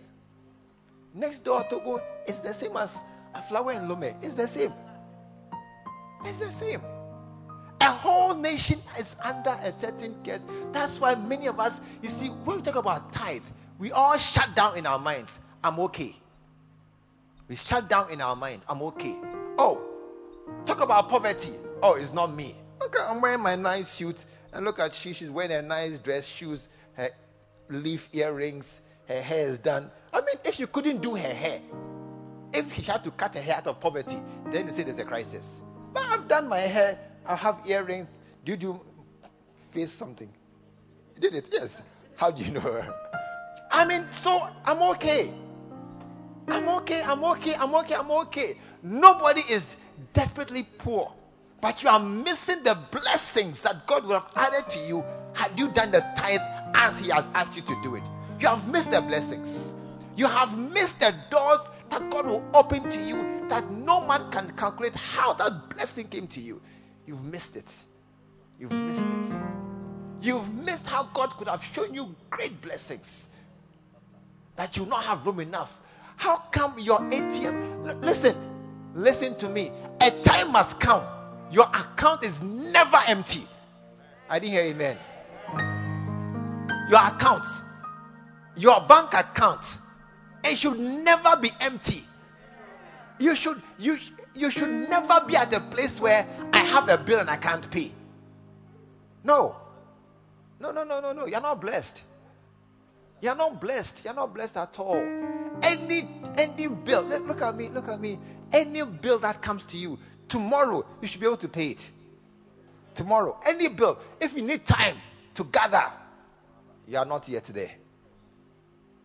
[1.13, 3.01] Next door Togo is the same as
[3.35, 4.15] Aflao in Lome.
[4.23, 4.73] It's the same.
[6.25, 6.81] It's the same.
[7.83, 10.41] A whole nation is under a certain curse.
[10.73, 13.43] That's why many of us, you see, when we talk about tithe,
[13.79, 15.41] we all shut down in our minds.
[15.63, 16.17] I'm okay.
[17.49, 18.65] We shut down in our minds.
[18.67, 19.19] I'm okay.
[19.59, 19.90] Oh,
[20.67, 21.53] talk about poverty.
[21.83, 22.55] Oh, it's not me.
[22.81, 25.13] Look, I'm wearing my nice suit, and look at she.
[25.13, 26.69] She's wearing a nice dress, shoes.
[26.95, 27.11] Her,
[27.69, 28.83] leaf earrings.
[29.07, 29.91] Her hair is done.
[30.13, 31.61] I mean, if she couldn't do her hair,
[32.53, 35.05] if she had to cut her hair out of poverty, then you say there's a
[35.05, 35.63] crisis.
[35.93, 36.99] But I've done my hair.
[37.27, 38.09] I have earrings.
[38.45, 38.81] Do you
[39.71, 40.29] face something?
[41.17, 41.47] You did it?
[41.53, 41.83] Yes.
[42.17, 42.85] How do you know?
[43.71, 45.33] I mean, so I'm okay.
[46.49, 47.03] I'm okay.
[47.03, 47.55] I'm okay.
[47.59, 47.95] I'm okay.
[47.95, 48.57] I'm okay.
[48.83, 49.77] Nobody is
[50.13, 51.13] desperately poor,
[51.61, 55.69] but you are missing the blessings that God would have added to you had you
[55.71, 56.41] done the tithe
[56.75, 58.03] as He has asked you to do it.
[58.41, 59.73] You have missed the blessings.
[60.17, 64.51] You have missed the doors that God will open to you that no man can
[64.57, 66.61] calculate how that blessing came to you.
[67.07, 67.73] You've missed it.
[68.59, 69.43] You've missed it.
[70.23, 73.29] You've missed how God could have shown you great blessings
[74.57, 75.79] that you not have room enough.
[76.17, 77.89] How come your ATM?
[77.89, 78.37] L- listen,
[78.95, 79.73] listen to me.
[80.01, 81.05] A time must come.
[81.51, 83.47] Your account is never empty.
[84.29, 84.97] I didn't hear amen.
[86.89, 87.45] Your account,
[88.57, 89.79] your bank account,
[90.45, 92.05] it should never be empty.
[93.19, 93.99] You should you
[94.35, 97.69] you should never be at a place where I have a bill and I can't
[97.71, 97.93] pay.
[99.25, 99.57] No.
[100.59, 101.27] No, no, no, no, no.
[101.27, 102.03] You're not blessed.
[103.21, 104.05] You're not blessed.
[104.05, 104.97] You're not blessed at all.
[105.63, 106.03] Any
[106.39, 108.19] any bill, look look at me, look at me.
[108.53, 109.99] Any bill that comes to you
[110.29, 111.91] tomorrow, you should be able to pay it.
[112.95, 113.99] Tomorrow, any bill.
[114.21, 114.97] If you need time
[115.35, 115.85] to gather,
[116.89, 117.71] you are not yet there.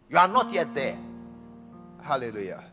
[0.10, 0.98] You are not yet there.
[2.02, 2.64] Hallelujah.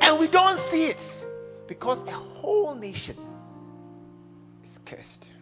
[0.00, 1.26] And we don't see it
[1.66, 3.16] because a whole nation
[4.64, 5.32] is cursed.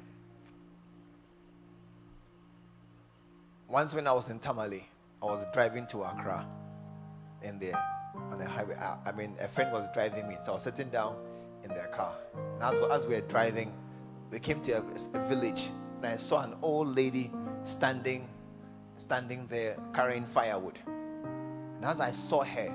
[3.69, 4.87] Once when I was in Tamale,
[5.23, 6.47] I was driving to Accra
[7.43, 7.96] in there
[8.31, 8.77] on the highway.
[8.77, 11.17] I, I mean, a friend was driving me, so I was sitting down
[11.63, 12.15] in their car.
[12.55, 13.73] And as, as we were driving,
[14.31, 14.83] we came to a,
[15.15, 15.71] a village,
[16.03, 17.31] and I saw an old lady
[17.65, 18.29] standing,
[18.97, 20.79] standing there carrying firewood.
[20.87, 22.75] And as I saw her,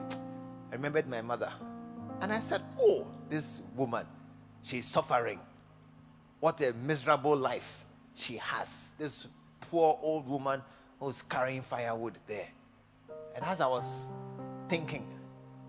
[0.71, 1.51] I remembered my mother.
[2.21, 4.05] And I said, Oh, this woman,
[4.63, 5.39] she's suffering.
[6.39, 7.85] What a miserable life
[8.15, 8.91] she has.
[8.97, 9.27] This
[9.59, 10.61] poor old woman
[10.99, 12.47] who's carrying firewood there.
[13.35, 14.09] And as I was
[14.67, 15.07] thinking,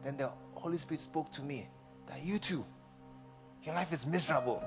[0.05, 1.69] then the Holy Spirit spoke to me
[2.07, 2.65] that you too,
[3.63, 4.63] your life is miserable.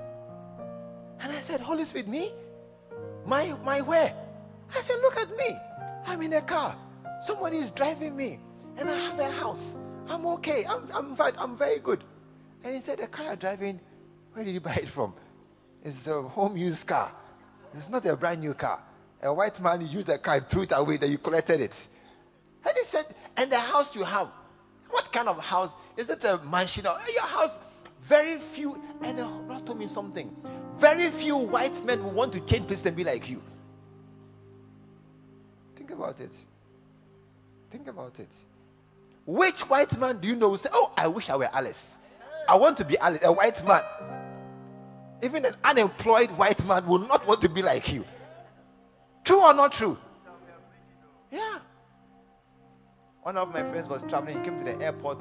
[1.20, 2.32] And I said, Holy Spirit, me?
[3.24, 4.14] My my where?
[4.74, 5.56] I said, look at me.
[6.06, 6.76] I'm in a car.
[7.22, 8.38] Somebody is driving me.
[8.76, 9.76] And I have a house.
[10.08, 10.64] I'm okay.
[10.68, 11.32] I'm I'm fine.
[11.38, 12.04] I'm very good.
[12.64, 13.80] And he said, the car you're driving,
[14.32, 15.14] where did you buy it from?
[15.82, 17.12] It's a home used car.
[17.74, 18.82] It's not a brand new car.
[19.22, 21.88] A white man used the car and threw it away, then you collected it.
[22.64, 23.06] And he said,
[23.36, 24.28] and the house you have,
[24.90, 25.72] what kind of house?
[25.96, 27.58] Is it a mansion or eh, your house?
[28.02, 29.18] Very few, and
[29.48, 30.34] Lord told me something.
[30.78, 33.42] Very few white men will want to change places and be like you.
[35.74, 36.36] Think about it.
[37.70, 38.34] Think about it.
[39.26, 41.98] Which white man do you know say, Oh, I wish I were Alice?
[42.48, 43.82] I want to be Alice, a white man.
[45.22, 48.04] Even an unemployed white man will not want to be like you.
[49.24, 49.98] True or not true?
[53.26, 55.20] One of my friends was traveling, he came to the airport.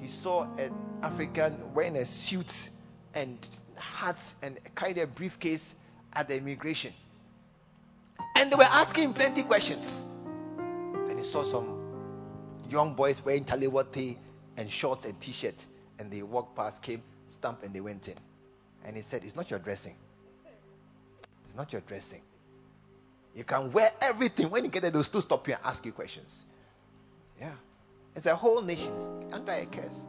[0.00, 0.72] He saw an
[1.02, 2.70] African wearing a suit
[3.12, 3.36] and
[3.74, 5.74] hat and carried a briefcase
[6.12, 6.92] at the immigration.
[8.36, 10.04] And they were asking plenty questions.
[11.08, 11.76] Then he saw some
[12.70, 14.16] young boys wearing chalewote
[14.56, 15.66] and shorts and t-shirt.
[15.98, 18.14] And they walked past, came, stamped, and they went in.
[18.84, 19.96] And he said, It's not your dressing.
[21.46, 22.22] It's not your dressing.
[23.34, 24.50] You can wear everything.
[24.50, 26.44] When you get there, they'll still stop you and ask you questions.
[27.40, 27.52] Yeah.
[28.14, 30.06] It's a whole nation it's under a curse.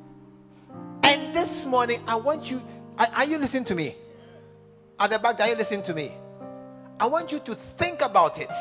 [1.03, 2.61] And this morning, I want you,
[2.97, 3.95] are, are you listening to me?
[4.99, 6.11] At the back, are you listening to me?
[6.99, 8.51] I want you to think about it.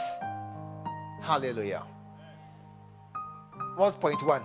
[1.21, 1.83] Hallelujah.
[3.77, 4.43] What's point one?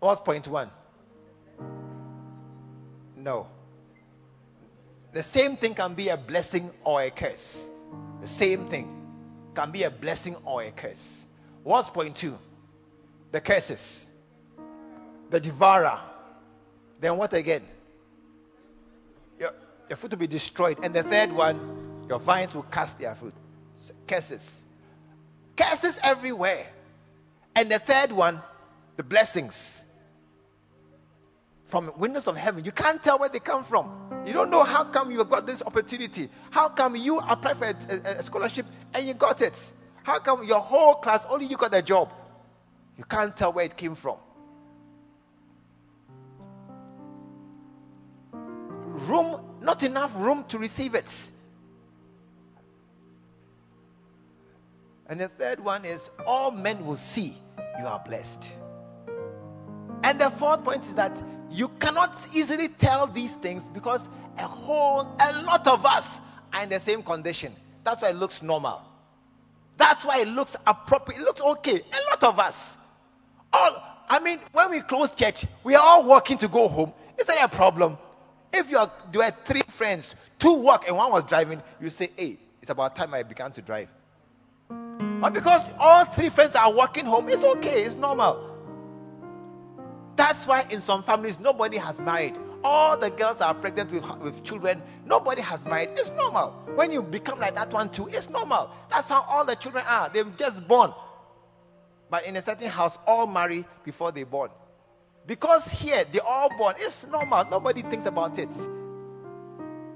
[0.00, 0.70] What's point one?
[3.16, 3.48] No.
[5.12, 7.70] The same thing can be a blessing or a curse.
[8.20, 8.92] The same thing
[9.54, 11.26] can be a blessing or a curse.
[11.62, 12.38] What's point two?
[13.32, 14.08] The curses,
[15.30, 15.98] the devourer.
[17.00, 17.62] Then what again?
[19.38, 19.50] Your,
[19.88, 20.78] your fruit will be destroyed.
[20.82, 23.34] And the third one, your vines will cast their fruit.
[24.06, 24.64] Curses.
[25.56, 26.66] Curses everywhere.
[27.54, 28.40] And the third one,
[28.96, 29.85] the blessings
[31.66, 32.64] from windows of heaven.
[32.64, 33.90] You can't tell where they come from.
[34.26, 36.28] You don't know how come you got this opportunity.
[36.50, 39.72] How come you applied for a, a, a, scholarship and you got it?
[40.02, 42.12] How come your whole class only you got the job?
[42.96, 44.16] You can't tell where it came from.
[48.32, 51.30] Room not enough room to receive it.
[55.08, 57.36] And the third one is all men will see
[57.78, 58.54] you are blessed.
[60.04, 61.20] And the fourth point is that
[61.50, 66.20] you cannot easily tell these things because a whole a lot of us
[66.52, 67.54] are in the same condition.
[67.84, 68.82] That's why it looks normal.
[69.76, 71.20] That's why it looks appropriate.
[71.20, 71.76] It looks okay.
[71.76, 72.78] A lot of us.
[73.52, 76.92] All I mean, when we close church, we are all walking to go home.
[77.18, 77.98] Is that a problem?
[78.52, 82.10] If you are there were three friends, two walk and one was driving, you say,
[82.16, 83.88] Hey, it's about time I began to drive.
[84.68, 88.55] But because all three friends are walking home, it's okay, it's normal.
[90.16, 92.38] That's why in some families nobody has married.
[92.64, 94.82] All the girls are pregnant with, with children.
[95.04, 95.90] Nobody has married.
[95.92, 96.50] It's normal.
[96.74, 98.70] When you become like that one too, it's normal.
[98.90, 100.08] That's how all the children are.
[100.08, 100.92] They've just born.
[102.10, 104.50] But in a certain house, all marry before they're born.
[105.26, 106.74] Because here they all born.
[106.78, 107.44] It's normal.
[107.50, 108.54] Nobody thinks about it.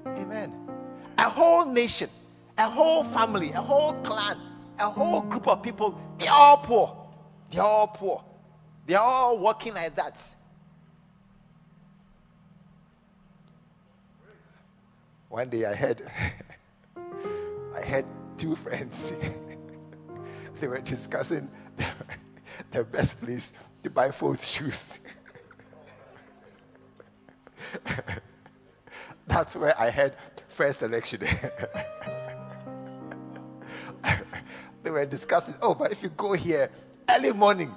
[0.05, 0.53] Amen.
[1.17, 2.09] A whole nation,
[2.57, 4.37] a whole family, a whole clan,
[4.79, 6.95] a whole group of people, they're all poor.
[7.51, 8.23] They're all poor.
[8.85, 10.19] They're all working like that.
[15.29, 16.03] One day I had
[17.75, 18.05] I had
[18.37, 19.13] two friends.
[20.59, 21.85] they were discussing the,
[22.71, 23.53] the best place
[23.83, 24.99] to buy false shoes.
[29.27, 30.15] That's where I had
[30.49, 31.21] first election.
[34.83, 36.69] they were discussing, oh, but if you go here
[37.09, 37.73] early morning,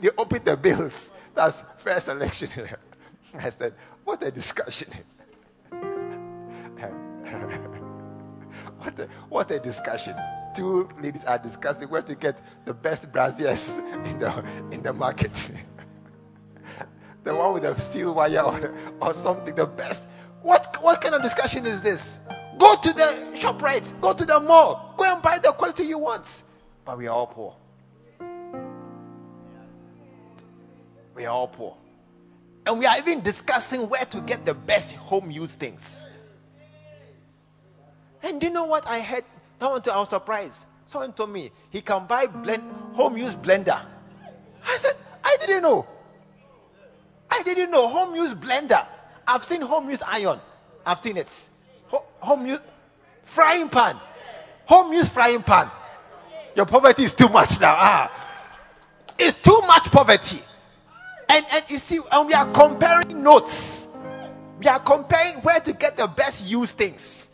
[0.00, 1.10] they open the bills.
[1.34, 2.48] That's first election.
[3.38, 3.74] I said,
[4.04, 4.88] what a discussion.
[8.78, 10.14] what, a, what a discussion.
[10.54, 15.50] Two ladies are discussing where to get the best braziers in the, in the market.
[17.24, 20.04] the one with the steel wire or, or something, the best.
[20.42, 22.18] What, what kind of discussion is this?
[22.58, 25.98] Go to the shop right, go to the mall, go and buy the quality you
[25.98, 26.42] want.
[26.84, 27.56] But we are all poor.
[31.14, 31.76] We are all poor.
[32.66, 36.06] And we are even discussing where to get the best home use things.
[38.22, 39.24] And do you know what I heard?
[39.60, 40.66] I was surprised.
[40.86, 43.80] Someone told me he can buy blend, home use blender.
[44.64, 44.94] I said,
[45.24, 45.86] I didn't know.
[47.30, 48.86] I didn't know home use blender.
[49.26, 50.40] I've seen home use iron.
[50.84, 51.48] I've seen it.
[52.20, 52.60] home use
[53.24, 53.96] frying pan.
[54.66, 55.70] Home use frying pan.
[56.54, 57.74] Your poverty is too much now.
[57.76, 58.28] Ah.
[59.18, 60.42] It's too much poverty.
[61.32, 63.88] And, and you see, and we are comparing notes.
[64.58, 67.30] We are comparing where to get the best used things.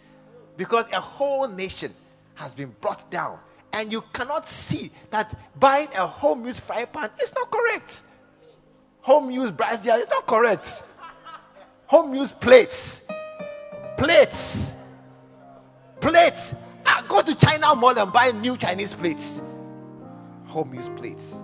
[0.57, 1.93] Because a whole nation
[2.37, 3.41] has been brought down.
[3.73, 8.03] And you cannot see that buying a home use fry pan is not correct.
[9.01, 10.85] Home use brazier is not correct.
[11.87, 13.03] Home use plates.
[13.97, 14.75] Plates.
[16.01, 16.55] Plates.
[16.87, 19.43] I go to China Mall and buy new Chinese plates.
[20.47, 21.43] Home use plates.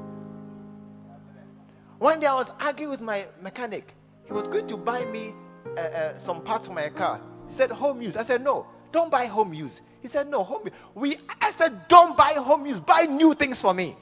[2.04, 3.94] One day I was arguing with my mechanic.
[4.26, 5.32] He was going to buy me
[5.74, 7.18] uh, uh, some parts for my car.
[7.46, 8.14] He said, Home use.
[8.14, 9.80] I said, No, don't buy home use.
[10.02, 10.74] He said, No, home use.
[10.94, 12.78] We, I said, Don't buy home use.
[12.78, 13.96] Buy new things for me.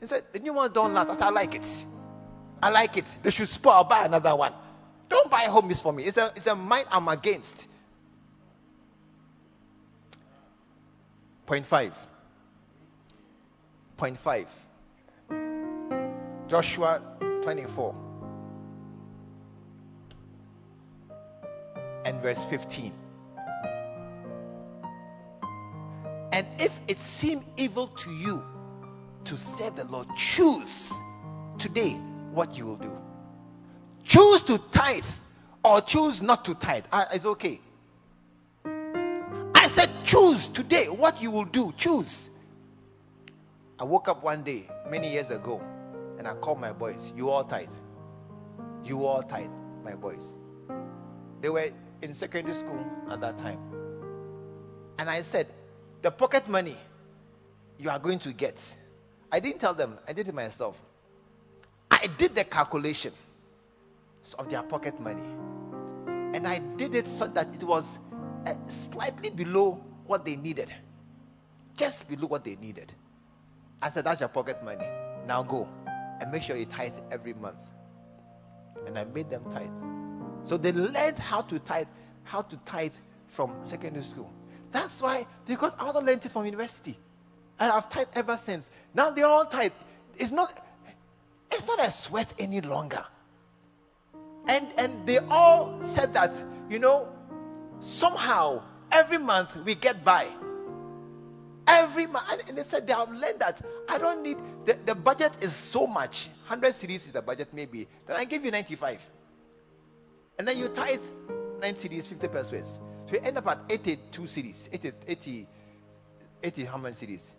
[0.00, 1.08] He said, The new ones don't last.
[1.08, 1.86] I said, I like it.
[2.60, 3.16] I like it.
[3.22, 3.74] They should spoil.
[3.74, 4.52] I'll buy another one.
[5.08, 6.02] Don't buy home use for me.
[6.02, 7.68] It's a, it's a mind I'm against.
[11.46, 11.96] Point five.
[13.96, 14.48] Point five.
[16.48, 17.02] Joshua
[17.42, 17.94] 24
[22.04, 22.92] and verse 15.
[26.32, 28.44] And if it seem evil to you
[29.24, 30.92] to serve the Lord, choose
[31.58, 31.92] today
[32.32, 32.96] what you will do.
[34.04, 35.04] Choose to tithe
[35.64, 36.84] or choose not to tithe.
[36.92, 37.60] Uh, it's okay.
[38.64, 41.74] I said, choose today what you will do.
[41.76, 42.30] Choose.
[43.80, 45.60] I woke up one day many years ago
[46.18, 47.12] and I called my boys.
[47.16, 47.68] You all tithe.
[48.84, 49.50] You all tithe,
[49.84, 50.38] my boys.
[51.40, 51.68] They were
[52.02, 53.58] in secondary school at that time.
[54.98, 55.48] And I said,
[56.02, 56.76] the pocket money
[57.78, 58.76] you are going to get.
[59.30, 60.78] I didn't tell them, I did it myself.
[61.90, 63.12] I did the calculation
[64.38, 65.22] of their pocket money.
[66.34, 67.98] And I did it so that it was
[68.46, 70.72] uh, slightly below what they needed.
[71.76, 72.92] Just below what they needed.
[73.82, 74.86] I said, That's your pocket money.
[75.26, 75.68] Now go
[76.20, 77.64] and make sure you tithe every month.
[78.86, 79.70] And I made them tithe.
[80.44, 81.88] So they learned how to tithe,
[82.24, 82.92] how to tithe
[83.28, 84.30] from secondary school.
[84.70, 86.98] That's why, because I also learned it from university.
[87.58, 88.70] And I've tithe ever since.
[88.94, 89.72] Now they all tithe.
[90.16, 90.62] It's not
[91.50, 93.04] it's not a sweat any longer.
[94.46, 97.08] And and they all said that, you know,
[97.80, 98.62] somehow
[98.92, 100.28] every month we get by.
[101.66, 105.32] Every month, and they said they have learned that I don't need the, the budget
[105.40, 107.88] is so much 100 cedis is the budget, maybe.
[108.06, 109.10] Then I give you 95.
[110.38, 111.00] And then you tithe
[111.60, 112.78] 9 cedis, 50 pesewas.
[113.06, 115.48] So you end up at 82 cedis, 80, 80,
[116.42, 117.34] 80 how many cedis?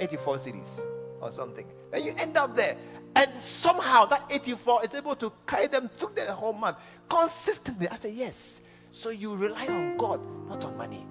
[0.00, 0.80] 84 cedis
[1.20, 1.66] or something.
[1.90, 2.76] Then you end up there.
[3.16, 6.78] And somehow that 84 is able to carry them through the whole month
[7.08, 7.88] consistently.
[7.88, 8.60] I say, yes.
[8.90, 11.06] So you rely on God, not on money.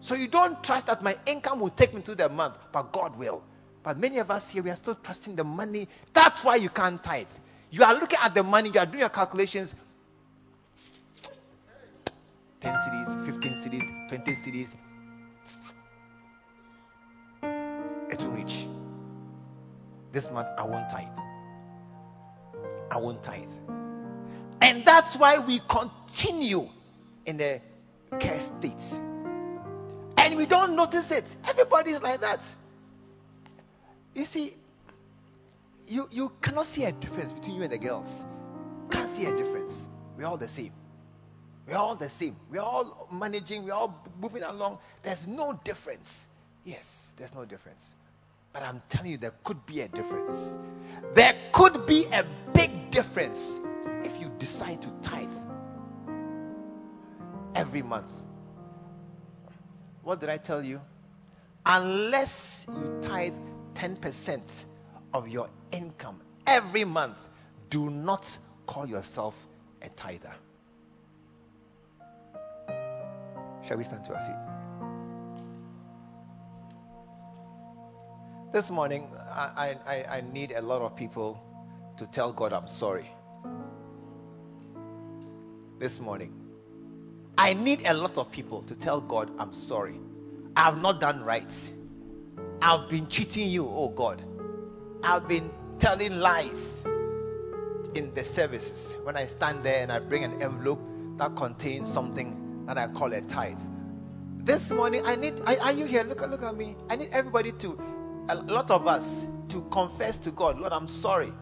[0.00, 3.16] So you don't trust that my income will take me through the month, but God
[3.16, 3.42] will.
[3.84, 5.86] But many of us here, we are still trusting the money.
[6.14, 7.28] That's why you can't tithe.
[7.70, 9.74] You are looking at the money, you are doing your calculations.
[12.60, 14.74] 10 cedis, 15 cedis, 20 cedis.
[18.10, 18.66] It will reach.
[20.12, 21.08] This month, I won't tithe.
[22.90, 23.52] I won't tithe.
[24.62, 26.70] And that's why we continue
[27.26, 27.60] in the
[28.18, 28.98] cursed state.
[30.16, 31.24] And we don't notice it.
[31.46, 32.40] Everybody is like that.
[34.14, 34.54] You see,
[35.86, 38.24] you, you cannot see a difference between you and the girls.
[38.90, 39.88] Can't see a difference.
[40.16, 40.72] We're all the same.
[41.66, 42.36] We're all the same.
[42.50, 44.78] We're all managing, we're all moving along.
[45.02, 46.28] There's no difference.
[46.64, 47.94] Yes, there's no difference.
[48.52, 50.58] But I'm telling you, there could be a difference.
[51.14, 53.60] There could be a big difference
[54.04, 55.32] if you decide to tithe
[57.54, 58.12] every month.
[60.02, 60.80] What did I tell you?
[61.66, 63.34] Unless you tithe
[63.74, 64.64] 10%
[65.12, 67.28] of your income every month,
[67.70, 69.36] do not call yourself
[69.82, 70.32] a tither.
[73.66, 74.54] Shall we stand to our feet?
[78.52, 81.42] This morning, I, I, I need a lot of people
[81.96, 83.10] to tell God I'm sorry.
[85.78, 86.32] This morning,
[87.36, 89.98] I need a lot of people to tell God I'm sorry.
[90.56, 91.52] I have not done right.
[92.66, 94.22] I've been cheating you, oh God.
[95.02, 96.82] I've been telling lies
[97.94, 98.96] in the services.
[99.02, 100.80] When I stand there and I bring an envelope
[101.18, 103.58] that contains something that I call a tithe.
[104.38, 106.04] This morning, I need, are, are you here?
[106.04, 106.74] Look, look at me.
[106.88, 107.78] I need everybody to,
[108.30, 111.34] a lot of us, to confess to God, Lord, I'm sorry.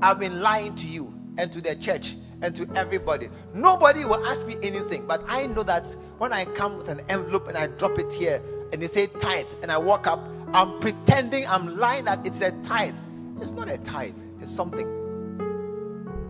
[0.00, 3.30] I've been lying to you and to the church and to everybody.
[3.52, 7.48] Nobody will ask me anything, but I know that when I come with an envelope
[7.48, 8.40] and I drop it here
[8.72, 10.20] and they say tithe and I walk up,
[10.52, 12.94] I'm pretending I'm lying that it's a tithe.
[13.40, 14.86] It's not a tithe, it's something.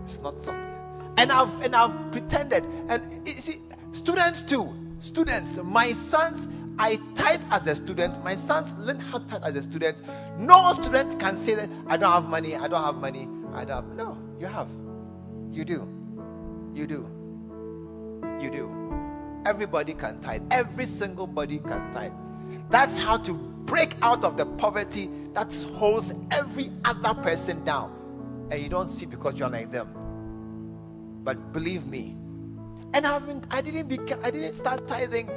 [0.05, 0.67] It's not something.
[1.17, 2.63] And I've and I've pretended.
[2.87, 3.61] And you see,
[3.91, 4.73] students too.
[4.99, 8.23] Students, my sons, I tithe as a student.
[8.23, 10.01] My sons learn how to tithe as a student.
[10.37, 13.75] No student can say that I don't have money, I don't have money, I don't
[13.75, 13.95] have.
[13.95, 14.69] No, you have.
[15.51, 15.87] You do.
[16.73, 17.09] You do.
[18.39, 19.41] You do.
[19.45, 20.43] Everybody can tithe.
[20.51, 22.13] Every single body can tithe.
[22.69, 27.97] That's how to break out of the poverty that holds every other person down.
[28.51, 29.87] And you don't see because you're like them.
[31.23, 32.15] But believe me,
[32.93, 33.91] and I haven't, I didn't
[34.23, 35.29] I didn't start tithing.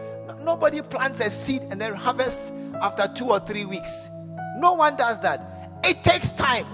[0.42, 2.52] nobody plants a seed and then harvests
[2.82, 4.08] after two or three weeks.
[4.56, 5.80] No one does that.
[5.84, 6.66] It takes time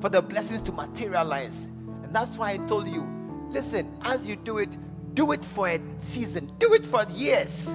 [0.00, 1.64] for the blessings to materialize.
[2.02, 3.08] And that's why I told you,
[3.48, 4.76] listen, as you do it,
[5.14, 7.74] do it for a season, do it for years.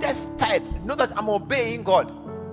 [0.00, 0.62] Just tithe.
[0.84, 2.12] Know that I'm obeying God.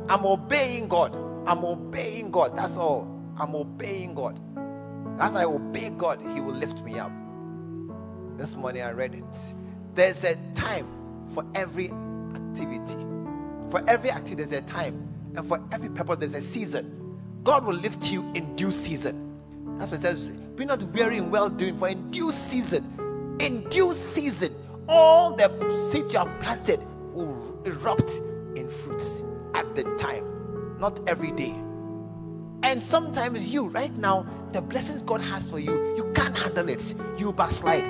[0.10, 1.16] I'm obeying God.
[1.46, 2.56] I'm obeying God.
[2.56, 3.08] That's all.
[3.38, 4.40] I'm obeying God.
[5.20, 7.12] As I obey God, He will lift me up.
[8.38, 9.54] This morning I read it.
[9.94, 10.88] There's a time
[11.34, 11.92] for every
[12.36, 12.98] activity.
[13.70, 15.08] For every activity, there's a time.
[15.36, 17.20] And for every purpose, there's a season.
[17.44, 19.78] God will lift you in due season.
[19.78, 20.30] That's what it says.
[20.30, 24.54] Be not weary in well doing, for in due season, in due season,
[24.88, 25.50] all the
[25.90, 26.80] seeds you have planted
[27.66, 28.12] erupt
[28.56, 29.24] in fruits
[29.56, 30.26] at the time,
[30.80, 31.56] not every day.
[32.64, 36.94] And sometimes you, right now, the blessings God has for you, you can't handle it.
[37.18, 37.88] You backslide.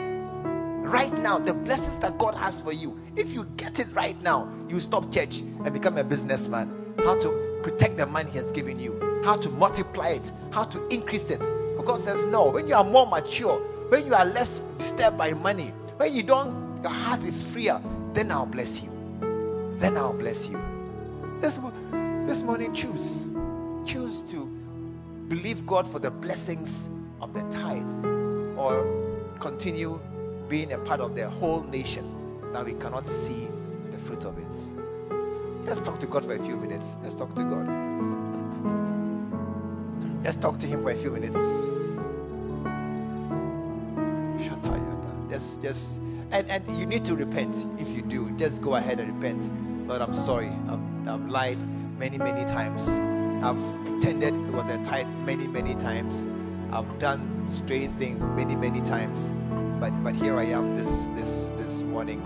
[0.84, 4.52] Right now, the blessings that God has for you, if you get it right now,
[4.70, 6.94] you stop church and become a businessman.
[6.98, 10.88] How to protect the money He has given you, how to multiply it, how to
[10.88, 11.40] increase it.
[11.40, 15.34] But God says, No, when you are more mature, when you are less disturbed by
[15.34, 17.82] money, when you don't, your heart is freer,
[18.14, 19.01] then I'll bless you.
[19.82, 20.62] Then I'll bless you.
[21.40, 21.60] This,
[22.28, 23.28] this morning, choose.
[23.84, 24.46] Choose to
[25.28, 26.88] believe God for the blessings
[27.20, 28.06] of the tithe
[28.60, 28.86] or
[29.40, 30.00] continue
[30.48, 32.06] being a part of the whole nation
[32.54, 33.48] that we cannot see
[33.90, 34.56] the fruit of it.
[35.66, 36.96] Let's talk to God for a few minutes.
[37.02, 37.68] Let's talk to God.
[40.24, 41.40] Let's talk to Him for a few minutes.
[45.32, 46.00] Just, just,
[46.32, 47.56] And and you need to repent.
[47.80, 49.71] If you do, just go ahead and repent.
[49.88, 50.52] Lord, I'm sorry.
[50.68, 51.58] I'm, I've lied
[51.98, 52.88] many, many times.
[53.44, 56.28] I've pretended it was a tithe many, many times.
[56.72, 59.34] I've done strange things many, many times.
[59.80, 62.22] But but here I am this this this morning.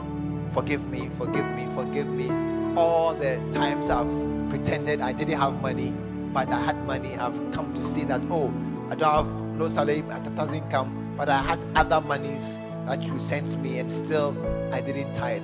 [0.51, 2.29] Forgive me, forgive me, forgive me.
[2.77, 4.11] All the times I've
[4.49, 5.93] pretended I didn't have money,
[6.33, 7.15] but I had money.
[7.15, 8.53] I've come to see that oh,
[8.89, 13.17] I don't have no salary, that doesn't come, but I had other monies that you
[13.19, 14.35] sent me, and still
[14.71, 15.41] I didn't tithe.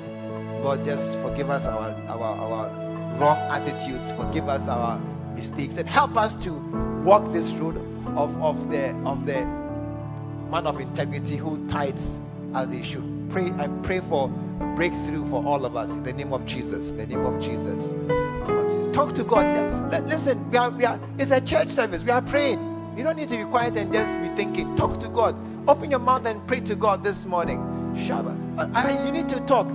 [0.62, 5.00] Lord, just forgive us our our our wrong attitudes, forgive us our
[5.36, 6.54] mistakes, and help us to
[7.04, 7.78] walk this road
[8.16, 9.46] of, of the of the
[10.52, 12.22] man of integrity who tithes
[12.54, 13.28] as he should.
[13.30, 14.30] Pray, I pray for
[14.60, 16.92] a breakthrough for all of us in the name of Jesus.
[16.92, 17.94] In the name of Jesus.
[18.94, 19.46] Talk to God.
[20.06, 22.04] Listen, we are, we are, it's a church service.
[22.04, 22.60] We are praying.
[22.98, 24.76] You don't need to be quiet and just be thinking.
[24.76, 25.36] Talk to God.
[25.70, 27.60] Open your mouth and pray to God this morning.
[27.96, 28.60] Shabbat.
[28.60, 29.68] Uh, I, you need to talk.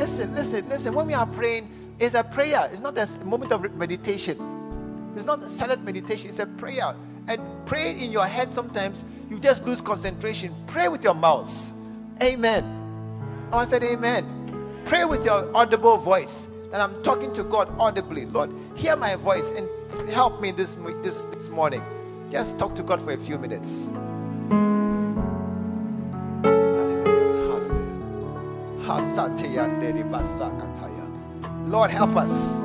[0.00, 0.94] Listen, listen, listen.
[0.94, 2.70] When we are praying, it's a prayer.
[2.72, 5.12] It's not a moment of meditation.
[5.14, 6.30] It's not a silent meditation.
[6.30, 6.96] It's a prayer.
[7.28, 10.54] And pray in your head sometimes you just lose concentration.
[10.66, 11.74] Pray with your mouths.
[12.22, 12.64] Amen.
[13.52, 14.80] I said amen.
[14.86, 16.48] Pray with your audible voice.
[16.72, 18.24] And I'm talking to God audibly.
[18.24, 19.68] Lord, hear my voice and
[20.08, 21.82] help me this, this, this morning.
[22.30, 23.90] Just talk to God for a few minutes.
[31.66, 32.64] Lord, help us.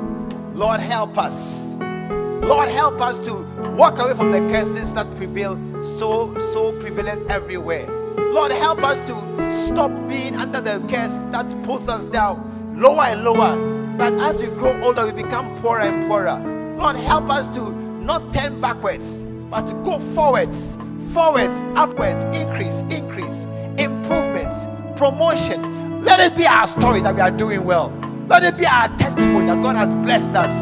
[0.54, 1.76] Lord, help us.
[1.76, 3.44] Lord, help us to
[3.76, 7.86] walk away from the curses that prevail so, so prevalent everywhere.
[8.32, 13.22] Lord, help us to stop being under the curse that pulls us down lower and
[13.22, 13.56] lower.
[13.98, 16.38] That as we grow older, we become poorer and poorer.
[16.76, 17.70] Lord, help us to
[18.02, 20.76] not turn backwards, but to go forwards,
[21.12, 23.46] forwards, upwards, increase, increase,
[23.78, 25.85] improvement, promotion.
[26.06, 27.90] Let it be our story that we are doing well.
[28.28, 30.54] Let it be our testimony that God has blessed us.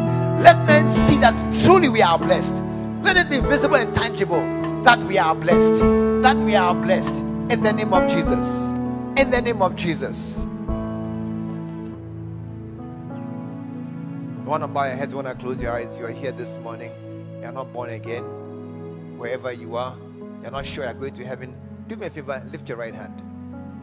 [0.43, 2.55] Let men see that truly we are blessed.
[3.01, 4.41] Let it be visible and tangible
[4.83, 5.75] that we are blessed.
[6.23, 7.15] That we are blessed.
[7.15, 8.65] In the name of Jesus.
[9.15, 10.39] In the name of Jesus.
[14.39, 15.95] You want to bow your heads, you want to close your eyes.
[15.97, 16.91] You are here this morning.
[17.39, 18.23] You are not born again
[19.17, 19.97] wherever you are,
[20.41, 21.55] you're not sure you're going to heaven,
[21.87, 23.21] do me a favor, lift your right hand.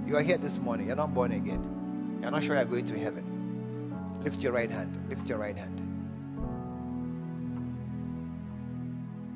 [0.06, 2.18] You are here this morning, you're not born again.
[2.20, 4.20] You're not sure you're going to heaven.
[4.22, 4.98] Lift your right hand.
[5.08, 5.80] Lift your right hand.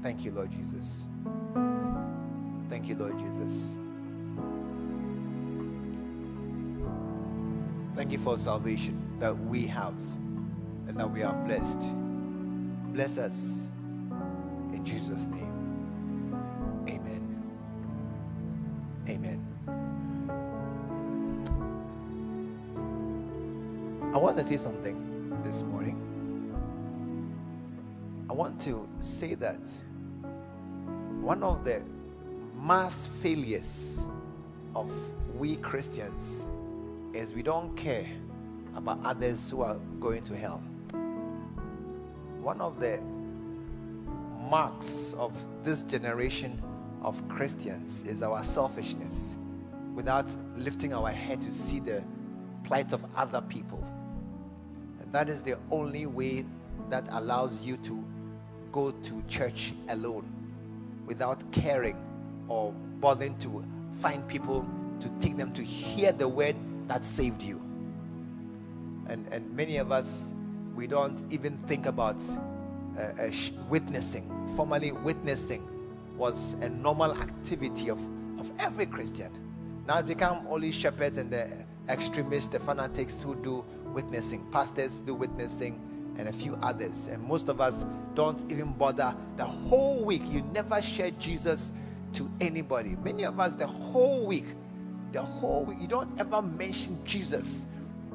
[0.02, 1.06] Thank you, Lord Jesus.
[2.68, 3.76] Thank you, Lord Jesus.
[7.96, 9.96] Thank you for salvation that we have
[10.86, 11.80] and that we are blessed.
[12.92, 13.70] Bless us
[14.72, 15.55] in Jesus' name.
[24.36, 25.96] Want to say something this morning.
[28.28, 29.60] I want to say that
[31.22, 31.80] one of the
[32.54, 34.06] mass failures
[34.74, 34.92] of
[35.38, 36.46] we Christians
[37.14, 38.04] is we don't care
[38.74, 40.62] about others who are going to hell.
[42.42, 43.00] One of the
[44.50, 45.32] marks of
[45.64, 46.62] this generation
[47.00, 49.38] of Christians is our selfishness
[49.94, 50.26] without
[50.56, 52.04] lifting our head to see the
[52.64, 53.85] plight of other people.
[55.16, 56.44] That is the only way
[56.90, 58.04] that allows you to
[58.70, 60.30] go to church alone
[61.06, 61.96] without caring
[62.48, 63.64] or bothering to
[64.02, 64.68] find people
[65.00, 66.54] to take them to hear the word
[66.86, 67.62] that saved you.
[69.06, 70.34] And, and many of us,
[70.74, 72.20] we don't even think about
[72.98, 73.30] uh, uh,
[73.70, 75.66] witnessing, formally witnessing
[76.18, 77.98] was a normal activity of,
[78.38, 79.32] of every Christian.
[79.88, 81.48] Now it's become only shepherds and the
[81.88, 83.64] extremists, the fanatics who do
[83.96, 84.46] witnessing.
[84.52, 85.80] Pastors do witnessing
[86.18, 87.08] and a few others.
[87.08, 89.16] And most of us don't even bother.
[89.38, 91.72] The whole week, you never share Jesus
[92.12, 92.94] to anybody.
[93.02, 94.44] Many of us, the whole week,
[95.12, 97.66] the whole week, you don't ever mention Jesus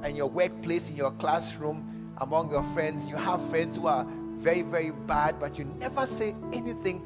[0.03, 3.09] in your workplace, in your classroom, among your friends.
[3.09, 4.05] You have friends who are
[4.37, 7.01] very, very bad, but you never say anything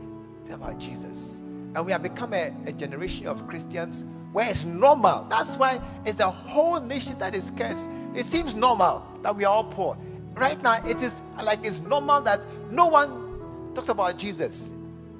[0.52, 1.42] about Jesus.
[1.76, 4.04] And we have become a, a generation of Christians
[4.34, 5.26] where it's normal.
[5.30, 7.90] That's why it's a whole nation that is cursed.
[8.16, 9.98] It seems normal that we are all poor.
[10.36, 14.72] Right now, it is like it's normal that no one talks about Jesus.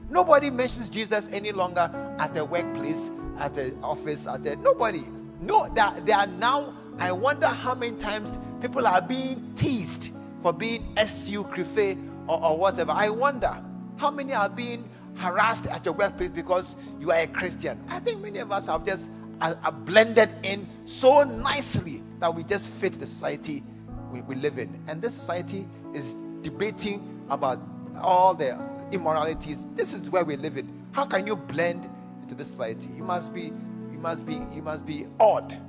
[0.09, 5.03] Nobody mentions Jesus any longer at the workplace, at the office, at the nobody.
[5.41, 6.73] No, they are, they are now.
[6.97, 8.31] I wonder how many times
[8.61, 10.11] people are being teased
[10.41, 11.97] for being SU Crife
[12.27, 12.93] or, or whatever.
[12.93, 13.61] I wonder
[13.97, 17.84] how many are being harassed at your workplace because you are a Christian.
[17.89, 19.09] I think many of us have just
[19.41, 23.63] are, are blended in so nicely that we just fit the society
[24.11, 24.81] we, we live in.
[24.87, 27.61] And this society is debating about
[28.01, 28.57] all the
[28.91, 29.65] immoralities.
[29.75, 30.85] This is where we live in.
[30.91, 31.89] How can you blend
[32.21, 32.89] into this society?
[32.95, 33.51] You must be,
[33.91, 35.59] you must be, you must be odd.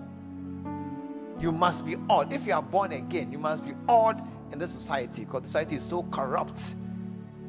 [1.40, 2.32] You must be odd.
[2.32, 5.77] If you are born again, you must be odd in this society because the society
[5.77, 6.77] is so corrupt.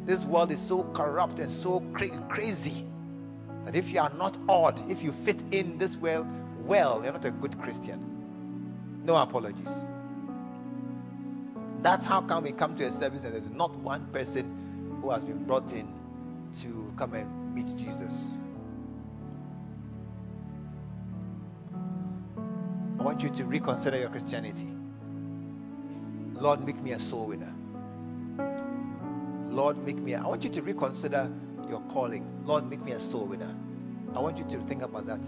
[0.06, 2.86] This world is so corrupt and so cra- crazy
[3.66, 6.28] that if you are not odd, if you fit in this well,
[6.66, 8.17] well, you're not a good Christian.
[9.08, 9.86] No apologies.
[11.82, 15.24] That's how come we come to a service and there's not one person who has
[15.24, 15.88] been brought in
[16.62, 18.32] to come and meet Jesus.
[23.00, 24.68] I want you to reconsider your Christianity.
[26.34, 27.56] Lord, make me a soul winner.
[29.46, 30.16] Lord, make me.
[30.16, 31.32] A, I want you to reconsider
[31.70, 32.26] your calling.
[32.46, 33.56] Lord, make me a soul winner.
[34.14, 35.26] I want you to think about that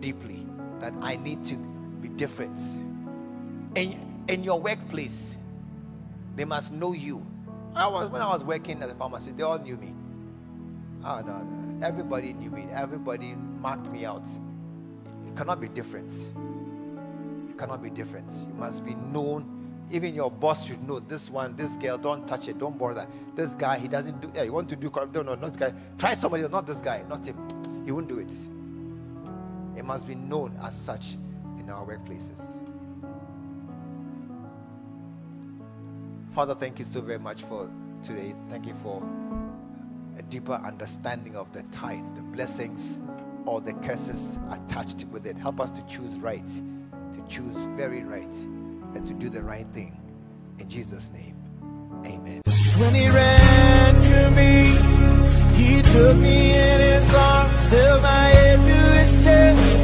[0.00, 0.44] deeply.
[0.80, 2.58] That I need to be different.
[3.74, 5.36] In, in your workplace,
[6.36, 7.24] they must know you.
[7.74, 9.94] I was when I was working as a pharmacist, they all knew me.
[11.04, 11.86] Oh no, no.
[11.86, 12.66] Everybody knew me.
[12.72, 14.26] Everybody marked me out.
[15.24, 16.12] You cannot be different.
[17.48, 18.30] You cannot be different.
[18.48, 19.50] You must be known.
[19.90, 23.06] Even your boss should know this one, this girl, don't touch it, don't bother.
[23.34, 25.14] This guy, he doesn't do yeah, you want to do corrupt.
[25.14, 25.76] No, no, not this guy.
[25.98, 27.36] Try somebody else, not this guy, not him.
[27.84, 28.32] He won't do it.
[29.76, 31.18] It must be known as such
[31.58, 32.63] in our workplaces.
[36.34, 37.70] Father, thank you so very much for
[38.02, 38.34] today.
[38.50, 39.00] Thank you for
[40.18, 43.00] a deeper understanding of the tithe, the blessings
[43.46, 45.38] or the curses attached with it.
[45.38, 48.34] Help us to choose right, to choose very right,
[48.94, 49.96] and to do the right thing.
[50.58, 51.36] In Jesus' name,
[52.04, 52.40] amen.
[52.78, 54.74] When he ran to me,
[55.54, 59.83] he took me in his arms, held my head to his chest,